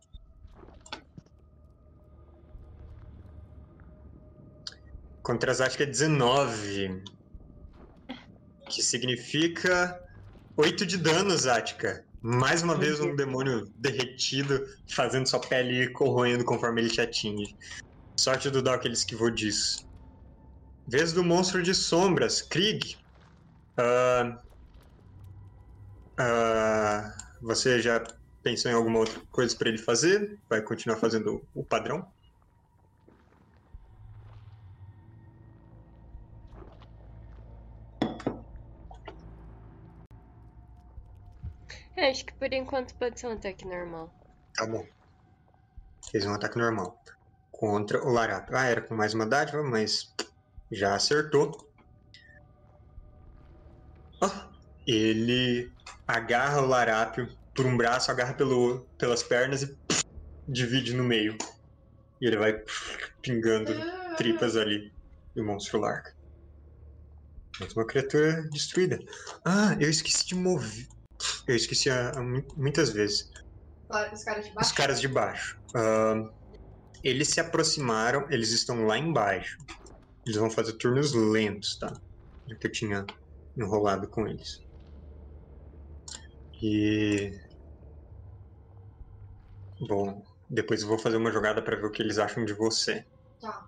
[5.22, 7.02] Contra a Zática é 19.
[8.68, 10.00] Que significa
[10.56, 12.04] 8 de dano, Zática.
[12.26, 14.58] Mais uma vez um demônio derretido,
[14.90, 17.54] fazendo sua pele ir corroendo conforme ele te atinge.
[18.18, 19.76] Sorte do Dal que ele esquivou disso.
[20.86, 22.80] Vez do monstro de sombras, Krieg.
[23.78, 24.42] Ah,
[26.18, 27.12] ah,
[27.42, 28.02] você já
[28.42, 30.40] pensou em alguma outra coisa pra ele fazer?
[30.48, 32.13] Vai continuar fazendo o padrão?
[42.10, 44.12] Acho que por enquanto pode ser um ataque normal.
[44.54, 44.84] Tá bom.
[46.10, 46.98] Fez um ataque normal.
[47.50, 48.56] Contra o Larápio.
[48.56, 50.14] Ah, era com mais uma dádiva, mas
[50.70, 51.52] já acertou.
[54.22, 54.30] Ó,
[54.86, 55.68] ele
[56.06, 59.78] agarra o Larápio por um braço, agarra pelo, pelas pernas e
[60.46, 61.36] divide no meio.
[62.20, 62.54] E ele vai
[63.22, 63.72] pingando
[64.16, 64.92] tripas ali.
[65.36, 66.12] E o monstro larga.
[67.58, 68.98] Mais uma criatura destruída.
[69.44, 70.86] Ah, eu esqueci de mover.
[71.46, 73.28] Eu esqueci a- a mu- muitas vezes.
[74.12, 74.74] Os caras de Os baixo.
[74.74, 75.56] caras de baixo.
[75.74, 76.28] Ahn,
[77.02, 79.56] eles se aproximaram, eles estão lá embaixo.
[80.26, 81.92] Eles vão fazer turnos lentos, tá?
[82.60, 83.04] Que eu tinha
[83.56, 84.60] enrolado com eles.
[86.62, 87.30] E.
[89.88, 93.04] Bom, depois eu vou fazer uma jogada pra ver o que eles acham de você.
[93.40, 93.66] Tá.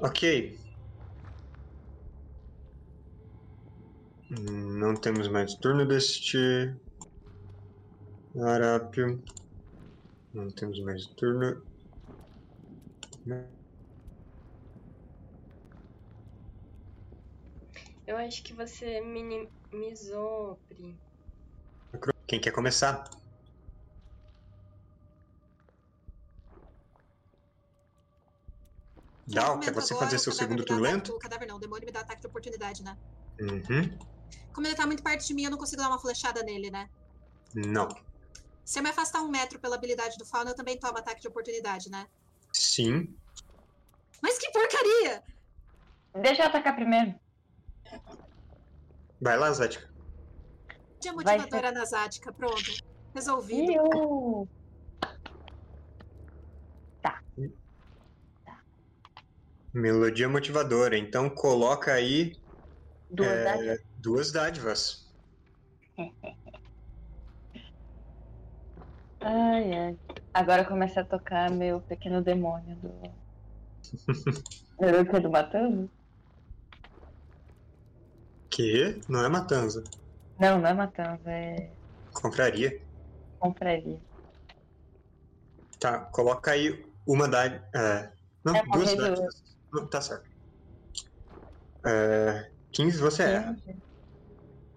[0.00, 0.58] Ok.
[4.28, 6.38] Não temos mais turno deste
[8.34, 9.22] Larápio.
[10.34, 11.62] Não temos mais turno.
[18.06, 20.98] Eu acho que você minimizou, Pri.
[22.26, 23.04] Quem quer começar?
[29.28, 31.12] Dal, quer você agora, fazer seu segundo dá turno lento?
[31.12, 32.96] O cadáver não, o demônio me dá ataque de oportunidade, né?
[33.40, 34.15] Uhum.
[34.56, 36.88] Como ele tá muito perto de mim, eu não consigo dar uma flechada nele, né?
[37.54, 37.86] Não.
[38.64, 41.28] Se eu me afastar um metro pela habilidade do fauna, eu também tomo ataque de
[41.28, 42.06] oportunidade, né?
[42.54, 43.14] Sim.
[44.22, 45.22] Mas que porcaria!
[46.22, 47.14] Deixa eu atacar primeiro.
[49.20, 49.90] Vai lá, Zática.
[51.00, 52.82] Dia motivadora nasática, pronto.
[53.14, 53.72] Resolvido.
[53.72, 54.48] Iu.
[59.74, 60.96] Melodia motivadora.
[60.96, 62.34] Então coloca aí
[63.10, 63.85] Duas é.
[64.06, 65.04] Duas dádivas.
[69.20, 69.98] Ai, ai.
[70.32, 72.92] Agora começa a tocar meu pequeno demônio do.
[74.78, 75.20] O que?
[75.20, 75.90] Do Matando?
[78.50, 79.82] Que não é matanza.
[80.38, 81.72] Não, não é Matando, é.
[82.12, 82.78] Compraria.
[83.38, 83.98] Compraria.
[85.80, 87.64] Tá, coloca aí uma dádiva.
[87.74, 88.12] É,
[88.44, 89.42] não, É, duas dádivas.
[89.90, 90.28] Tá certo.
[91.86, 93.56] É, 15 você erra.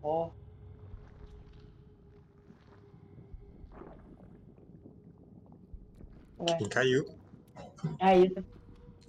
[0.01, 0.31] Ó.
[6.39, 6.57] Ué.
[6.57, 7.05] Quem caiu?
[7.99, 8.23] É.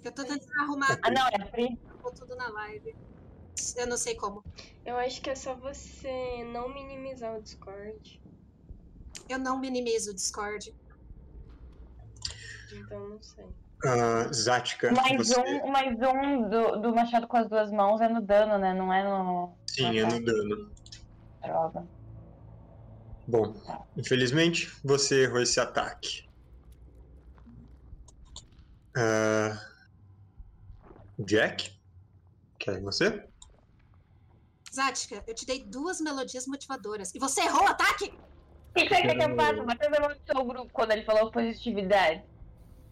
[0.03, 0.99] Eu tô tentando arrumar.
[1.01, 1.79] Ah, não, é free.
[2.15, 2.95] Tudo na live.
[3.77, 4.43] Eu não sei como.
[4.85, 8.21] Eu acho que é só você não minimizar o Discord.
[9.29, 10.75] Eu não minimizo o Discord.
[12.73, 13.45] Então não sei.
[13.45, 14.91] Uh, Zática.
[14.91, 15.39] Mais você...
[15.39, 18.73] um, mais um do, do machado com as duas mãos é no dano, né?
[18.73, 19.55] Não é no.
[19.73, 20.71] Sim, é no dano.
[21.41, 21.87] Droga.
[23.25, 23.53] Bom,
[23.95, 26.29] infelizmente você errou esse ataque.
[28.97, 29.57] Ah,
[31.19, 31.79] Jack?
[32.59, 33.25] Quer você?
[34.73, 37.15] Zática, eu te dei duas melodias motivadoras.
[37.15, 38.05] E você errou o ataque?
[38.05, 39.63] O que você quer que eu faça?
[39.63, 42.23] Matheus amaldiçoou o grupo quando ele falou positividade.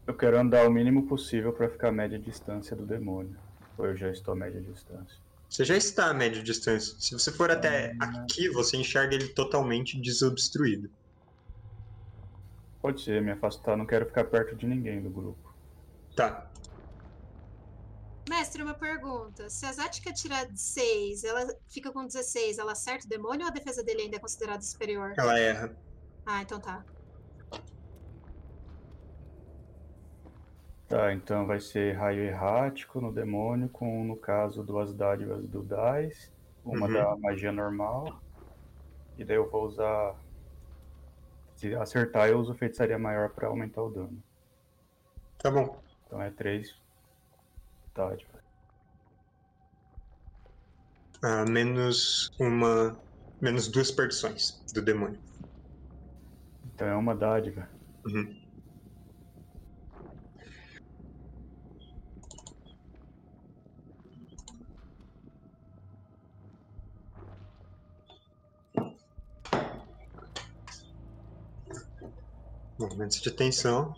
[0.08, 3.38] Eu quero andar o mínimo possível pra ficar a média distância do demônio.
[3.78, 5.29] Ou eu já estou a média distância.
[5.50, 6.96] Você já está a média distância.
[7.00, 10.90] Se você for até aqui, você enxerga ele totalmente desobstruído.
[12.82, 15.54] Pode ser, me afastar, não quero ficar perto de ninguém do grupo.
[16.16, 16.50] Tá.
[18.30, 19.50] Mestre, uma pergunta.
[19.50, 23.54] Se a Zática tirar 6, ela fica com 16, ela acerta o demônio ou a
[23.54, 25.16] defesa dele ainda é considerada superior?
[25.18, 25.76] Ela erra.
[26.28, 26.86] Ah, então tá.
[30.90, 36.32] Tá, então vai ser raio errático no demônio, com, no caso, duas dádivas do DAIS,
[36.66, 36.94] uma Uhum.
[36.94, 38.20] da magia normal,
[39.16, 40.16] e daí eu vou usar.
[41.56, 44.24] Se acertar, eu uso feitiçaria maior pra aumentar o dano.
[45.38, 45.82] Tá bom.
[46.06, 46.76] Então é três
[47.96, 48.42] dádivas.
[51.24, 53.00] Ah, menos uma.
[53.42, 55.22] Menos duas perdições do demônio.
[56.66, 57.70] Então é uma dádiva.
[58.06, 58.39] Uhum.
[72.80, 73.94] Momentos de tensão.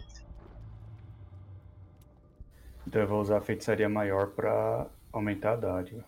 [2.88, 6.04] Então eu vou usar a feitiçaria maior pra aumentar a dádiva.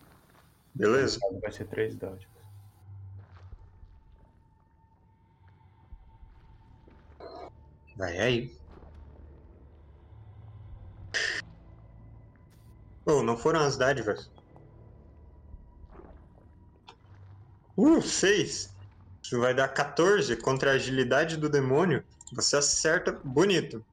[0.74, 1.20] Beleza?
[1.40, 2.34] Vai ser três dádivas.
[7.96, 8.58] Vai aí.
[13.06, 14.32] Oh, não foram as dádivas.
[17.78, 18.74] Uh, 6.
[19.22, 22.04] Isso vai dar 14 contra a agilidade do demônio.
[22.36, 23.86] Você acerta bonito.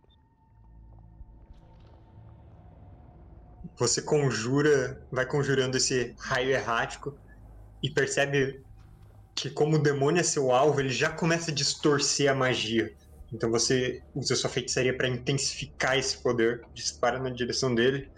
[3.79, 7.19] Você conjura, vai conjurando esse raio errático
[7.83, 8.65] e percebe
[9.35, 12.95] que como o demônio é seu alvo, ele já começa a distorcer a magia.
[13.33, 18.11] Então você usa sua feitiçaria para intensificar esse poder, dispara na direção dele.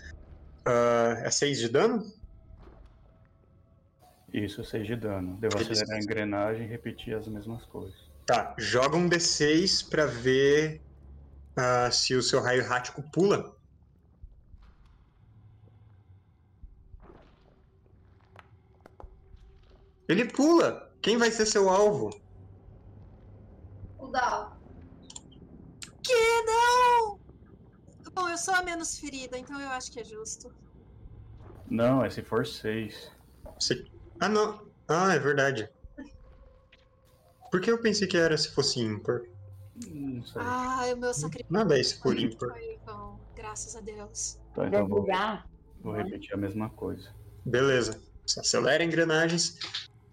[0.67, 2.03] Ah, é 6 de dano?
[4.33, 5.37] Isso, 6 de dano.
[5.39, 8.12] Devo acelerar a engrenagem e repetir as mesmas coisas.
[8.27, 10.81] Tá, joga um D6 pra ver
[11.57, 13.57] ah, se o seu raio errático pula.
[20.09, 20.91] Ele pula!
[21.01, 22.11] Quem vai ser seu alvo?
[23.99, 24.57] O Dal.
[26.03, 27.21] Que não!
[28.15, 30.55] Bom, eu sou a menos ferida, então eu acho que é justo.
[31.71, 33.11] Não, é se for 6.
[33.59, 33.85] Você-
[34.21, 34.71] Ah, não.
[34.87, 35.69] Ah, é verdade.
[37.53, 39.21] Por que eu pensei que era se fosse ímpar?
[39.91, 40.41] Não sei.
[40.41, 42.49] Ah, o meu sacrifício Nada é isso por ímpar.
[42.49, 44.39] foi bom, graças a Deus.
[44.55, 45.07] Tá, então vou,
[45.83, 47.15] vou repetir a mesma coisa.
[47.45, 48.03] Beleza.
[48.27, 49.59] Você acelera engrenagens,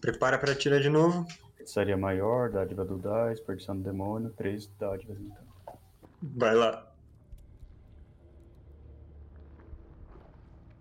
[0.02, 1.26] prepara pra atirar de novo.
[1.56, 5.48] Feitiçaria maior, dádiva do DAIS, perdição do demônio, três dádivas então.
[6.22, 6.94] Vai lá.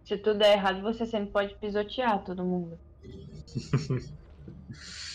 [0.05, 2.80] Se tudo der errado, você sempre pode pisotear todo mundo.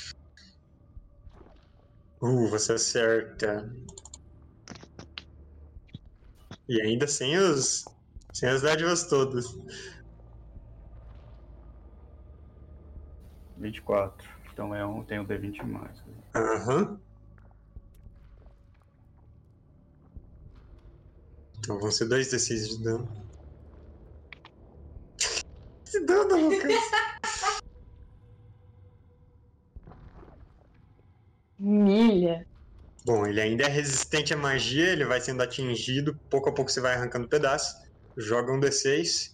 [2.24, 3.70] Uh, você acerta.
[6.70, 7.84] E ainda sem os.
[8.32, 9.45] Sem as dádivas todas.
[13.58, 14.26] 24.
[14.54, 16.02] Então é um, tem o D20 mais.
[16.34, 16.98] Aham.
[21.60, 23.10] Então vão ser dois D6 de dano.
[25.86, 26.74] Que dano, Lucas!
[31.64, 32.45] Milha.
[33.06, 36.81] Bom, ele ainda é resistente à magia, ele vai sendo atingido, pouco a pouco você
[36.81, 37.73] vai arrancando pedaço.
[38.18, 39.34] Joga um D6.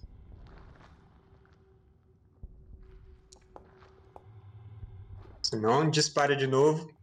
[5.42, 6.94] Se não, dispara de novo.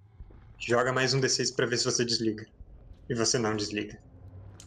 [0.58, 2.46] Joga mais um D6 pra ver se você desliga.
[3.08, 4.00] E você não desliga.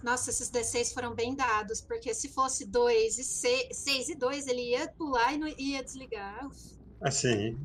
[0.04, 4.72] Nossa, esses D6 foram bem dados, porque se fosse 2 e 6 e 2, ele
[4.72, 6.48] ia pular e não ia desligar.
[7.02, 7.58] Assim.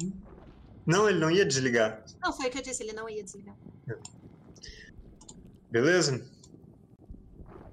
[0.87, 2.05] Não, ele não ia desligar.
[2.23, 3.57] Não, foi o que eu disse, ele não ia desligar.
[5.71, 6.25] Beleza?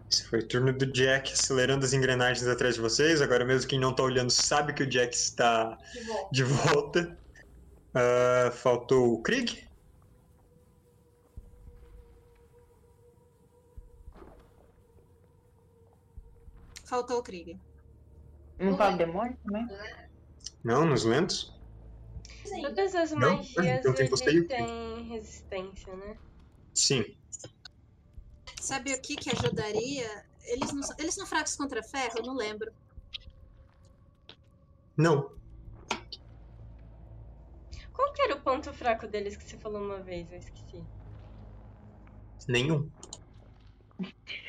[0.09, 3.21] Esse foi o turno do Jack acelerando as engrenagens atrás de vocês.
[3.21, 6.29] Agora mesmo quem não tá olhando sabe que o Jack está De volta.
[6.31, 7.17] de volta.
[7.93, 9.67] Ah, faltou o Krieg.
[16.85, 17.59] Faltou o Krieg.
[18.59, 19.67] Não fala demônio também?
[20.63, 21.53] Não, nos lentos.
[22.45, 22.61] Sim.
[22.63, 23.37] Todas as Não?
[23.37, 24.55] magias quem custeia ele o quê?
[24.55, 26.17] tem resistência, né?
[26.73, 27.03] Sim.
[28.59, 30.25] Sabe o que que ajudaria?
[30.45, 32.17] Eles não, são- eles são fracos contra ferro?
[32.17, 32.71] Eu não lembro.
[34.97, 35.29] Não.
[37.93, 40.31] Qual que era o ponto fraco deles que você falou uma vez?
[40.31, 40.83] Eu esqueci.
[42.47, 42.89] Nenhum.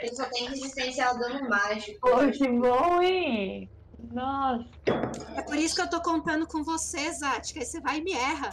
[0.00, 2.08] Ele só tem resistência ao dano mágico.
[2.32, 3.70] Que bom, hein?
[4.10, 4.64] Nossa.
[5.36, 8.04] É por isso que eu tô contando com você, Zati, que aí você vai e
[8.04, 8.50] me erra.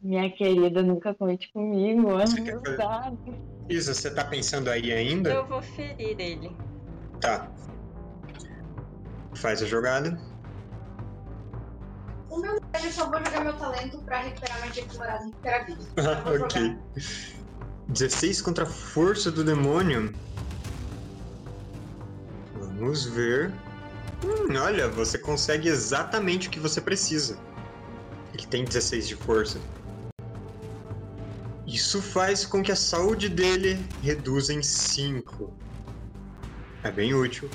[0.00, 2.60] Minha querida, nunca conte comigo, Você quer?
[3.68, 5.30] Isa, você tá pensando aí ainda?
[5.30, 6.56] Eu vou ferir ele.
[7.20, 7.48] Tá.
[9.34, 10.18] Faz a jogada.
[12.28, 15.80] O meu eu só vou jogar meu talento pra recuperar magia e recuperar vida.
[16.24, 16.62] Vou ok.
[16.62, 16.82] jogar.
[17.88, 20.12] 16 contra a força do demônio.
[22.82, 23.52] Vamos ver.
[24.24, 27.38] Hum, olha, você consegue exatamente o que você precisa.
[28.34, 29.60] Ele tem 16 de força.
[31.64, 35.54] Isso faz com que a saúde dele reduza em 5.
[36.82, 37.48] É bem útil.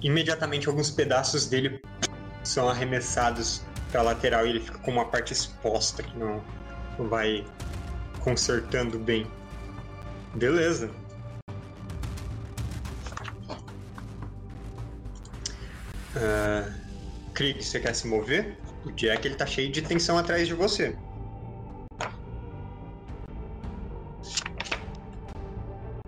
[0.00, 1.82] Imediatamente alguns pedaços dele
[2.42, 3.60] são arremessados
[3.92, 6.42] para lateral e ele fica com uma parte exposta que não,
[7.10, 7.46] vai
[8.20, 9.30] consertando bem.
[10.34, 10.90] Beleza.
[16.16, 16.68] Ah,
[17.34, 18.56] Krieg, você quer se mover?
[18.84, 20.96] O Jack ele tá cheio de tensão atrás de você.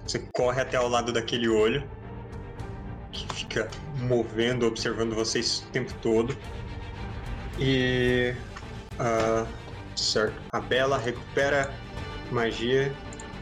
[0.05, 1.89] Você corre até ao lado daquele olho
[3.13, 3.69] que fica
[3.99, 6.37] movendo, observando vocês o tempo todo.
[7.59, 8.35] E
[8.99, 9.47] ah,
[9.95, 10.41] certo.
[10.53, 11.73] A Bela recupera
[12.33, 12.93] magia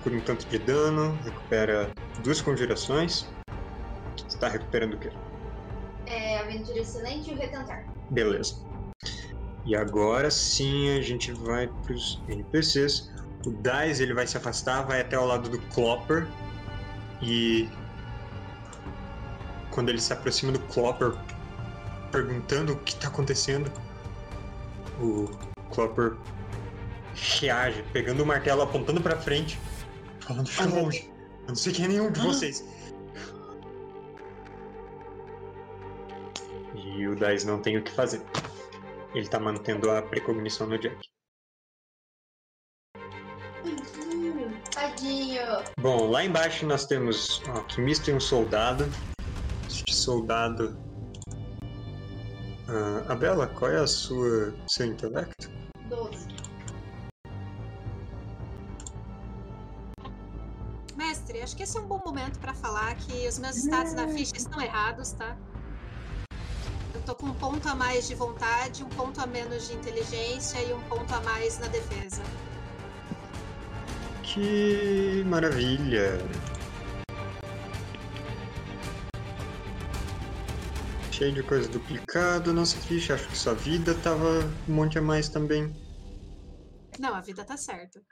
[0.03, 1.91] por um tanto de dano, recupera
[2.23, 3.27] duas conjurações.
[4.17, 5.11] Você tá recuperando o quê?
[6.49, 7.85] Aventura excelente e o retentar.
[8.11, 8.57] Beleza.
[9.67, 13.11] E agora sim a gente vai pros NPCs.
[13.47, 16.27] O Dice ele vai se afastar, vai até ao lado do Clopper.
[17.21, 17.69] E
[19.71, 21.13] quando ele se aproxima do Clopper,
[22.11, 23.71] perguntando o que está acontecendo,
[25.01, 25.29] o
[25.71, 26.17] Clopper
[27.15, 29.59] reage, pegando o martelo, apontando para frente,
[30.21, 31.11] falando: meu longe.
[31.43, 32.25] Eu não sei quem é nenhum de Ah.
[32.25, 32.65] vocês.
[36.99, 38.21] E o Dice não tem o que fazer.
[39.15, 40.99] Ele tá mantendo a precognição no Jack.
[42.93, 44.61] Tadinho.
[44.75, 45.43] Tadinho.
[45.79, 48.85] Bom, lá embaixo nós temos um alquimista e um soldado.
[49.69, 50.77] Este soldado.
[52.67, 55.49] Ah, a Bela, qual é a sua seu intelecto?
[55.89, 56.27] 12.
[60.97, 64.09] Mestre, acho que esse é um bom momento pra falar que os meus status na
[64.09, 65.37] ficha estão errados, tá?
[67.09, 70.75] Tô com um ponto a mais de vontade, um ponto a menos de inteligência e
[70.75, 72.23] um ponto a mais na defesa.
[74.23, 76.19] Que maravilha!
[81.11, 83.15] Cheio de coisa duplicada, nossa ficha.
[83.15, 85.75] Acho que sua vida tava um monte a mais também.
[86.99, 88.03] Não, a vida tá certa.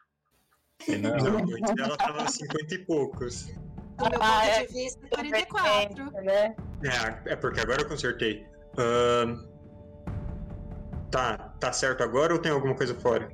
[0.88, 3.44] E não, Não, dela tava 50 e poucos.
[3.44, 4.66] Do meu Ah, ponto é.
[4.66, 6.12] de vista, 44.
[6.12, 6.56] Né?
[6.82, 8.55] É, é porque agora eu consertei.
[8.78, 9.38] Ahn,
[11.10, 13.28] tá, tá certo agora ou tem alguma coisa fora?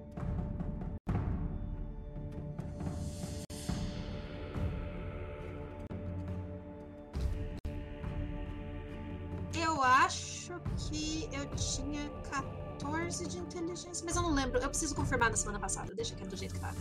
[9.55, 14.61] Eu acho que eu tinha 14 de inteligência, mas eu não lembro.
[14.61, 15.93] Eu preciso confirmar na semana passada.
[15.95, 16.73] Deixa aqui do jeito que tá.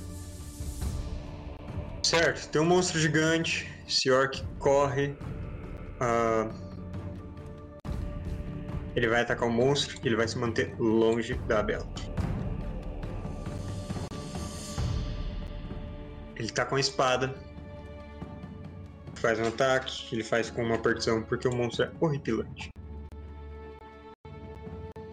[2.03, 3.67] Certo, tem um monstro gigante.
[4.11, 5.17] Orc corre.
[5.99, 6.70] ah,
[8.95, 11.87] ele vai atacar o monstro e ele vai se manter longe da Bela.
[16.35, 17.33] Ele tá com a espada.
[19.15, 22.71] Faz um ataque, ele faz com uma perdição porque o monstro é horripilante.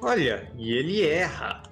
[0.00, 1.62] Olha, e ele erra.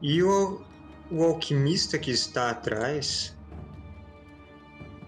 [0.00, 0.62] E o,
[1.10, 3.36] o alquimista que está atrás.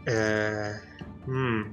[0.06, 0.80] É.
[1.28, 1.72] Hum.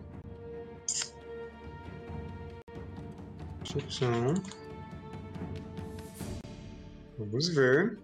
[3.71, 4.33] Percepção.
[7.17, 7.99] Vamos ver.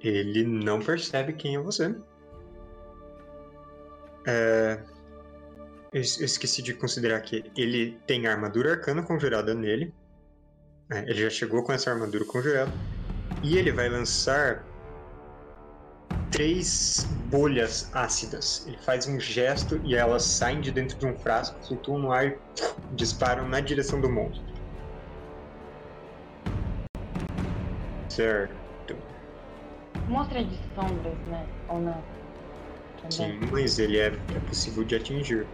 [0.00, 1.96] Ele não percebe quem é você.
[4.24, 4.80] É,
[5.92, 9.92] eu esqueci de considerar que ele tem armadura arcana conjurada nele.
[10.92, 12.72] É, ele já chegou com essa armadura conjurada.
[13.42, 14.64] E ele vai lançar
[16.30, 18.66] três bolhas ácidas.
[18.66, 22.26] Ele faz um gesto e elas saem de dentro de um frasco, flutuam no ar
[22.26, 22.38] e
[22.92, 24.44] disparam na direção do monstro.
[28.08, 28.96] Certo.
[30.08, 31.46] Mostra de sombras, né?
[31.68, 32.02] Ou não?
[33.10, 35.46] Sim, mas ele é, é possível de atingir.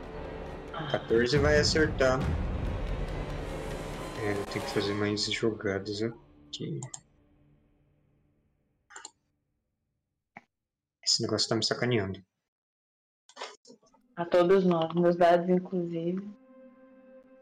[0.73, 2.21] Ah, 14 vai acertar.
[4.19, 6.81] É, eu tenho que fazer mais jogadas aqui.
[11.13, 12.19] Esse negócio tá me sacaneando.
[14.17, 16.27] a todos nós, meus dados inclusive.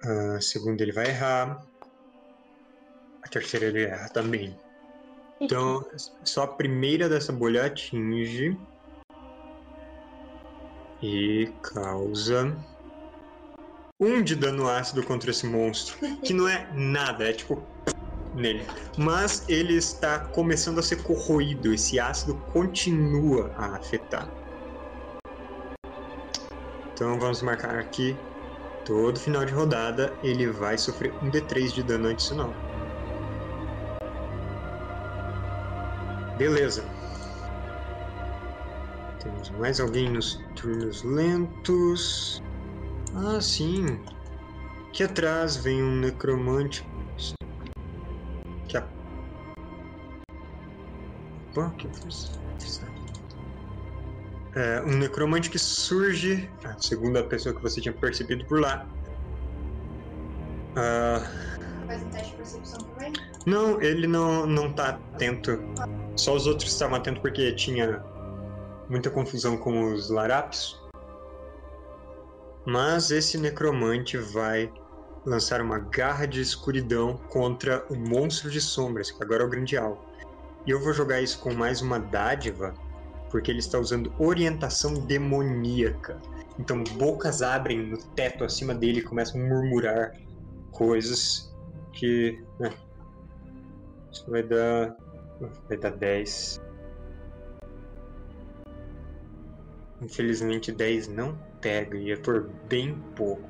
[0.02, 1.64] A segunda ele vai errar.
[3.22, 4.58] A terceira ele erra também.
[5.42, 5.82] Então,
[6.22, 8.60] só a primeira dessa bolha atinge.
[11.00, 12.54] E causa.
[13.98, 15.96] Um de dano ácido contra esse monstro.
[16.22, 17.62] Que não é nada, é tipo.
[18.34, 18.66] Nele.
[18.96, 21.72] Mas ele está começando a ser corroído.
[21.72, 24.28] Esse ácido continua a afetar.
[26.92, 28.16] Então vamos marcar aqui.
[28.84, 32.52] Todo final de rodada ele vai sofrer um D3 de dano adicional.
[36.36, 36.84] Beleza.
[39.22, 42.42] Temos mais alguém nos turnos lentos.
[43.14, 44.00] Ah, sim.
[44.88, 46.89] Aqui atrás vem um necromante.
[54.54, 58.86] É, um necromante que surge, a segunda pessoa que você tinha percebido por lá.
[60.76, 61.22] Ah,
[61.86, 63.12] Faz um teste de percepção também?
[63.46, 65.58] não, ele não, não tá atento.
[66.16, 68.02] Só os outros estavam atentos porque tinha
[68.88, 70.80] muita confusão com os larápios.
[72.66, 74.70] Mas esse necromante vai
[75.24, 79.76] lançar uma garra de escuridão contra o monstro de sombras, que agora é o grande
[79.76, 80.09] alvo.
[80.66, 82.74] E eu vou jogar isso com mais uma dádiva,
[83.30, 86.20] porque ele está usando orientação demoníaca.
[86.58, 90.12] Então bocas abrem no teto acima dele e começam a murmurar
[90.70, 91.50] coisas
[91.92, 92.42] que.
[92.58, 92.70] né,
[94.12, 94.96] isso vai dar.
[95.68, 96.60] Vai dar 10.
[100.02, 103.48] Infelizmente 10 não pega e é por bem pouco.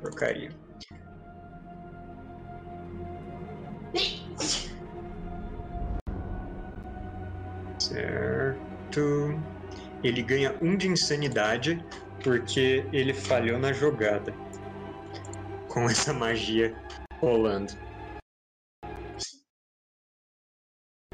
[0.00, 0.50] Porcaria.
[7.78, 9.40] Certo.
[10.02, 11.84] Ele ganha um de insanidade
[12.22, 14.32] porque ele falhou na jogada.
[15.68, 16.74] Com essa magia
[17.20, 17.72] rolando.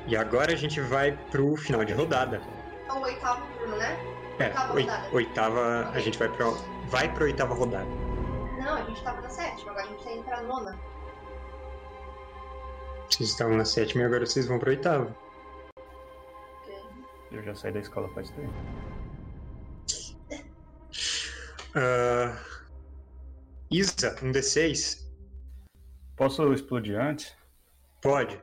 [0.07, 2.41] E agora a gente vai pro final de rodada.
[2.89, 3.97] É o oitavo turno, né?
[4.41, 5.15] É, Oitava oi- rodada.
[5.15, 6.47] oitava, a gente vai pra,
[6.89, 7.85] vai pra oitava rodada.
[8.59, 10.79] Não, a gente tava na sétima, agora a gente tá indo pra nona.
[13.09, 15.15] Vocês estavam na sétima e agora vocês vão pra oitava.
[17.31, 18.53] Eu já saí da escola faz tempo.
[21.75, 22.37] Ah,
[23.71, 25.09] Isa, um D6?
[26.17, 27.37] Posso explodir antes?
[28.03, 28.43] Pode?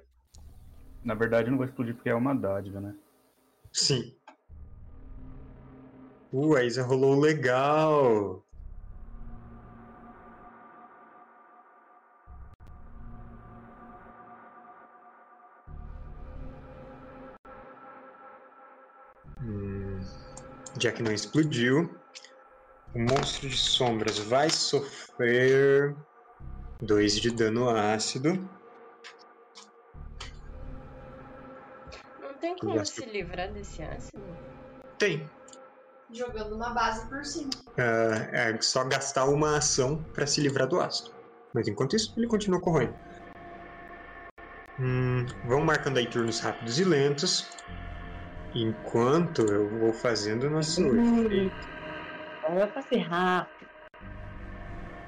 [1.04, 2.96] Na verdade, eu não vou explodir porque é uma dádiva, né?
[3.74, 4.16] Sim.
[6.32, 8.47] Uh, a Isa rolou legal.
[20.80, 21.90] Já que não explodiu,
[22.94, 25.96] o monstro de sombras vai sofrer
[26.82, 28.34] 2 de dano ácido.
[32.22, 34.24] Não tem como se livrar desse ácido?
[34.98, 35.30] Tem.
[36.12, 37.50] Jogando uma base por cima.
[37.78, 41.12] Ah, é só gastar uma ação para se livrar do ácido.
[41.54, 42.96] Mas enquanto isso, ele continua corroendo.
[44.80, 47.50] Hum, vamos marcando aí turnos rápidos e lentos.
[48.54, 51.68] Enquanto eu vou fazendo nosso efeito.
[52.42, 53.70] Vai fazer rápido.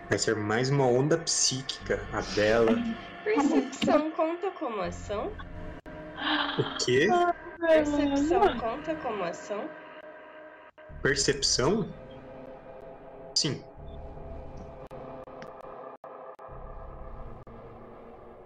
[0.10, 2.07] Vai ser mais uma onda psíquica.
[2.11, 2.72] A dela.
[3.24, 5.32] Percepção conta como ação?
[6.57, 7.07] O quê?
[7.60, 9.70] Percepção conta como ação?
[11.02, 11.94] Percepção?
[13.36, 13.69] Sim.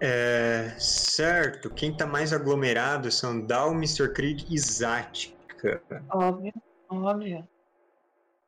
[0.06, 4.12] É, certo, quem tá mais aglomerado são Dal, Mr.
[4.12, 5.82] Creed e Zática.
[6.10, 6.52] Óbvio,
[6.90, 7.48] óbvio.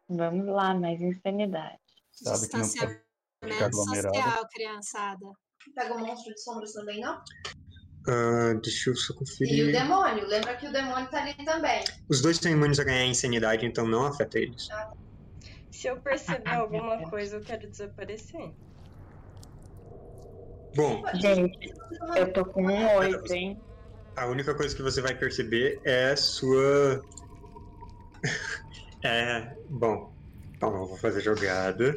[0.06, 1.78] Vamos lá, mais insanidade.
[2.12, 3.00] Sabe que não pode ficar
[3.40, 4.14] Distanciamento aglomerado.
[4.16, 5.26] social, criançada.
[5.74, 7.22] Pega o monstro de sombras também, não?
[8.08, 9.72] Ah, deixa eu só E o conferir.
[9.72, 10.26] demônio.
[10.26, 11.82] Lembra que o demônio tá ali também.
[12.08, 14.68] Os dois estão imunes a ganhar insanidade, então não afeta eles.
[15.70, 18.52] Se eu perceber alguma coisa, eu quero desaparecer.
[20.76, 21.72] Bom, Gente,
[22.16, 23.56] eu tô com um 8, hein?
[24.14, 27.02] a única coisa que você vai perceber é sua.
[29.02, 29.56] é.
[29.70, 30.14] Bom.
[30.60, 31.94] Calma, eu vou fazer jogada.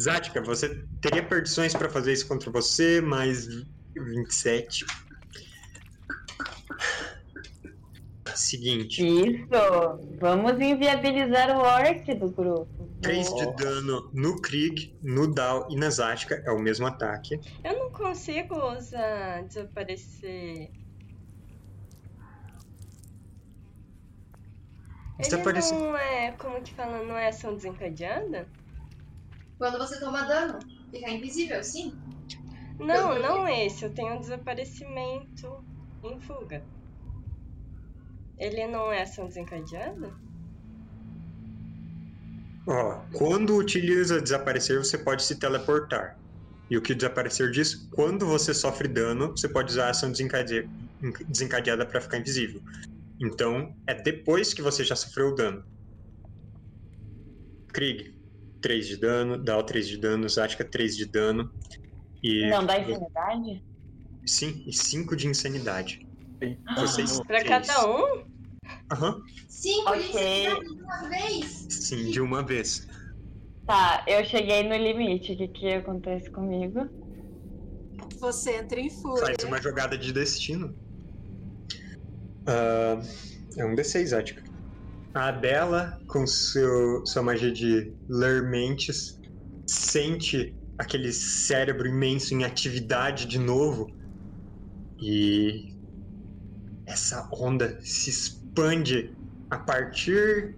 [0.00, 3.46] Zática, você teria perdições pra fazer isso contra você, mais
[3.94, 4.84] 27.
[8.36, 9.02] Seguinte.
[9.04, 10.18] Isso!
[10.20, 12.88] Vamos inviabilizar o orc do grupo.
[13.00, 16.42] 3 de dano no Krieg, no Dal e na Zática.
[16.46, 17.40] É o mesmo ataque.
[17.64, 20.70] Eu não consigo usar desaparecer.
[25.18, 25.78] Ele Desaparecer.
[25.78, 28.48] não é, como que fala, não é ação desencadeada?
[29.58, 30.58] Quando você toma dano,
[30.90, 31.96] fica invisível, sim.
[32.78, 33.84] Não, não esse.
[33.84, 35.64] Eu tenho um desaparecimento
[36.02, 36.64] em fuga.
[38.42, 40.12] Ele não é ação desencadeada?
[42.66, 46.18] Ó, quando utiliza desaparecer, você pode se teleportar.
[46.68, 47.88] E o que o desaparecer diz?
[47.90, 50.68] Quando você sofre dano, você pode usar a ação desencade-
[51.28, 52.60] desencadeada para ficar invisível.
[53.20, 55.64] Então, é depois que você já sofreu o dano.
[57.72, 58.12] Krieg,
[58.60, 59.38] 3 de dano.
[59.42, 60.28] Dal, 3 de dano.
[60.28, 61.48] Zatka, 3 de dano.
[62.22, 63.64] E Não dá insanidade?
[64.26, 66.00] Sim, e 5 de insanidade.
[66.76, 67.66] Vocês Pra três.
[67.68, 68.31] cada um?
[68.92, 70.12] Aham, Cinco Ok.
[70.12, 71.66] de uma vez.
[71.70, 72.86] sim, de uma vez.
[73.66, 75.32] Tá, eu cheguei no limite.
[75.32, 76.90] O que que acontece comigo?
[78.20, 79.26] Você entra em fúria.
[79.26, 80.76] Faz uma jogada de destino.
[82.46, 83.00] Ah,
[83.56, 84.42] é um D6, Zática.
[85.14, 89.18] A Adela, com seu, sua magia de ler mentes,
[89.66, 93.86] sente aquele cérebro imenso em atividade de novo.
[95.00, 95.72] E
[96.86, 98.10] essa onda se
[98.52, 99.16] expande
[99.50, 100.54] a partir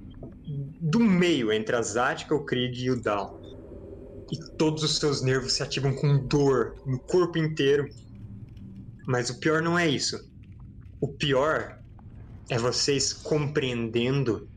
[0.81, 3.41] do meio entre a Zática, o Krieg e o Dal.
[4.33, 7.89] E todos os seus nervos se ativam com dor no corpo inteiro.
[9.07, 10.19] Mas o pior não é isso.
[11.01, 11.79] O pior
[12.51, 14.49] é vocês compreendendo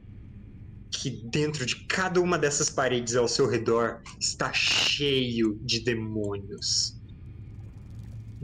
[0.90, 6.98] que dentro de cada uma dessas paredes ao seu redor está cheio de demônios,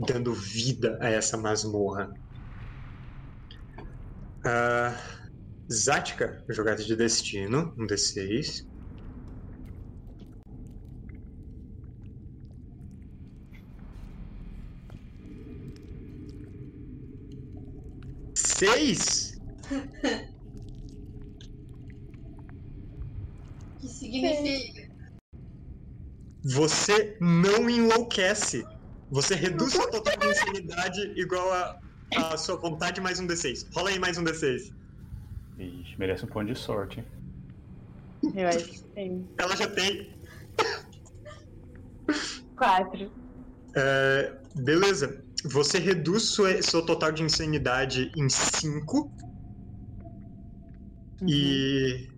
[0.06, 2.12] dando vida a essa masmorra.
[4.46, 5.00] Ah,
[5.70, 8.66] Zática, jogada de destino, um D6.
[18.36, 19.32] Seis?
[23.78, 24.80] Que significa.
[26.42, 28.62] Você não enlouquece.
[29.10, 31.74] Você reduz sua total de insanidade igual a,
[32.16, 33.66] a sua vontade mais um D6.
[33.74, 34.72] Rola aí mais um D6.
[35.58, 37.06] Ixi, merece um ponto de sorte, hein?
[38.34, 39.28] Eu acho que tem.
[39.38, 40.16] Ela já tem.
[42.56, 43.12] Quatro.
[43.74, 45.22] É, beleza.
[45.44, 49.12] Você reduz sua, seu total de insanidade em 5.
[51.26, 52.08] E.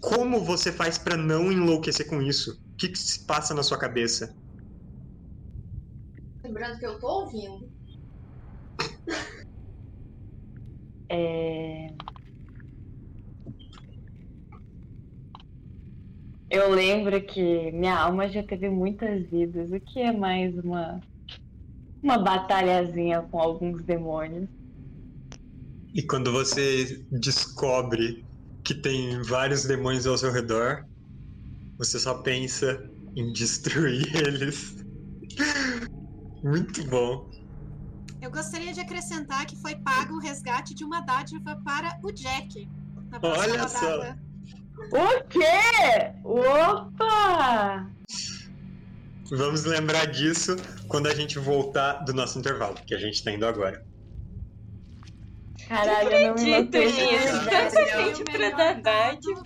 [0.00, 2.60] Como você faz pra não enlouquecer com isso?
[2.72, 4.36] O que, que se passa na sua cabeça?
[6.44, 7.75] Lembrando que eu tô ouvindo.
[11.08, 11.96] É...
[16.50, 19.70] Eu lembro que minha alma já teve muitas vidas.
[19.70, 21.00] O que é mais uma
[22.02, 24.48] uma batalhazinha com alguns demônios?
[25.94, 28.26] E quando você descobre
[28.64, 30.84] que tem vários demônios ao seu redor,
[31.78, 32.78] você só pensa
[33.16, 34.74] em destruir eles.
[36.42, 37.28] Muito bom.
[38.26, 42.68] Eu gostaria de acrescentar que foi pago o resgate de uma dádiva para o Jack.
[43.22, 44.00] Olha só.
[44.90, 46.12] O quê?
[46.24, 47.88] Opa!
[49.30, 50.56] Vamos lembrar disso
[50.88, 53.86] quando a gente voltar do nosso intervalo, que a gente tá indo agora.
[55.68, 57.44] Caralho, eu não me acredito nisso.
[57.48, 59.42] Tanta gente o pra dar dado- dádiva.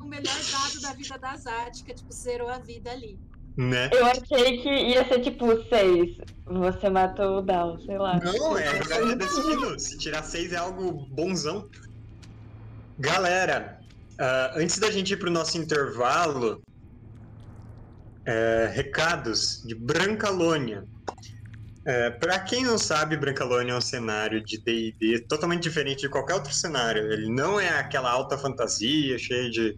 [0.00, 3.16] O melhor dado da vida da Zática, tipo, zerou a vida ali.
[3.56, 3.88] Né?
[3.92, 6.16] Eu achei que ia ser tipo seis.
[6.44, 8.18] Você matou o Dal, sei lá.
[8.18, 9.78] Não, é jogada de destino.
[9.78, 11.68] Se tirar seis é algo bonzão.
[12.98, 13.78] Galera,
[14.18, 16.62] ah, antes da gente ir pro nosso intervalo,
[18.26, 20.84] é, recados de Brancalônia.
[21.86, 26.34] É, para quem não sabe, Brancalônia é um cenário de D&D totalmente diferente de qualquer
[26.34, 27.12] outro cenário.
[27.12, 29.76] Ele não é aquela alta fantasia cheia de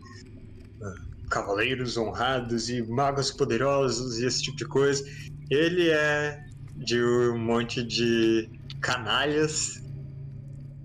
[0.82, 0.94] ah,
[1.30, 5.02] cavaleiros honrados e magos poderosos e esse tipo de coisa.
[5.50, 6.38] Ele é
[6.74, 8.48] de um monte de
[8.80, 9.68] canalhas,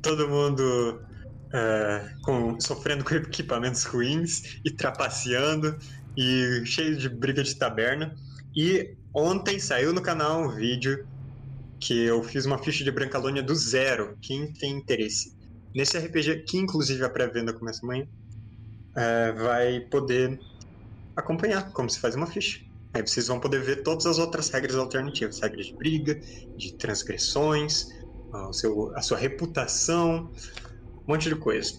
[0.02, 1.00] todo mundo
[1.54, 5.76] é, com- sofrendo com equipamentos ruins e trapaceando
[6.18, 8.14] e cheio de briga de taberna.
[8.56, 10.98] E ontem saiu no canal um vídeo
[11.80, 14.18] que eu fiz uma ficha de Brancalônia do zero.
[14.22, 15.32] Quem tem interesse
[15.74, 18.06] nesse RPG, que inclusive a pré-venda começa amanhã,
[18.96, 20.40] é, vai poder
[21.16, 22.62] acompanhar como se faz uma ficha.
[22.94, 26.16] Aí vocês vão poder ver todas as outras regras alternativas, regras de briga,
[26.58, 27.88] de transgressões,
[28.34, 30.32] o seu, a sua reputação,
[31.08, 31.74] um monte de coisa.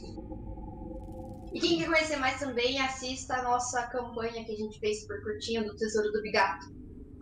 [1.53, 5.23] E quem quer conhecer mais também, assista a nossa campanha que a gente fez por
[5.23, 6.67] curtinho do Tesouro do Bigato.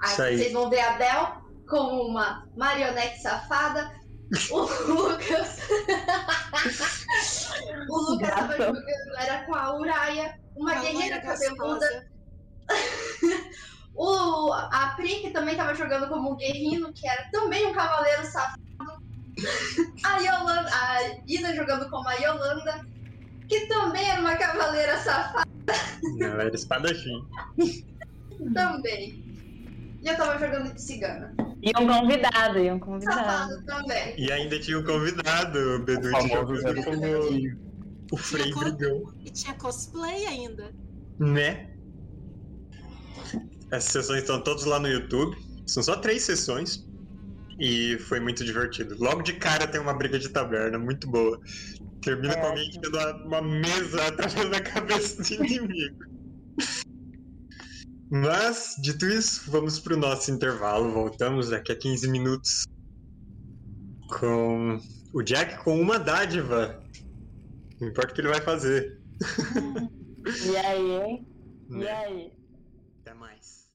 [0.00, 0.38] Aí, aí.
[0.38, 3.90] vocês vão ver a Bel como uma marionete safada.
[4.50, 5.58] O Lucas.
[7.88, 8.62] o Lucas tava Gato.
[8.62, 12.06] jogando, era com a Uraya, uma Uma guerreira cabeluda.
[14.02, 18.24] O, a Pri, que também tava jogando como um guerrino, que era também um cavaleiro
[18.24, 18.56] safado.
[20.06, 22.80] A Yolanda, a Ina jogando como a Yolanda,
[23.48, 25.44] que também era uma cavaleira safada
[26.18, 27.20] Não, era espadachim.
[28.54, 29.22] também.
[30.02, 31.34] E eu tava jogando de cigana.
[31.62, 33.18] E um convidado, e um convidado.
[33.18, 34.14] Safado também.
[34.16, 37.02] E ainda tinha o convidado, o Bedu O famoso jogando como
[38.12, 39.12] o Frei Brigão.
[39.24, 40.72] E tinha cosplay ainda.
[41.18, 41.70] Né?
[43.70, 45.36] Essas sessões estão todas lá no YouTube.
[45.66, 46.88] São só três sessões.
[47.58, 48.96] E foi muito divertido.
[48.98, 51.38] Logo de cara tem uma briga de taberna muito boa.
[52.02, 52.48] Termina com É.
[52.48, 52.94] alguém tirando
[53.26, 56.04] uma, uma mesa através da cabeça do inimigo.
[58.10, 60.90] Mas, dito isso, vamos pro nosso intervalo.
[60.90, 62.64] Voltamos daqui a 15 minutos
[64.18, 64.80] com
[65.12, 66.82] o Jack com uma dádiva.
[67.80, 69.00] Não importa o que ele vai fazer.
[70.22, 71.26] E aí, hein?
[71.70, 71.90] E né?
[71.90, 72.32] aí?
[73.00, 73.70] Até mais.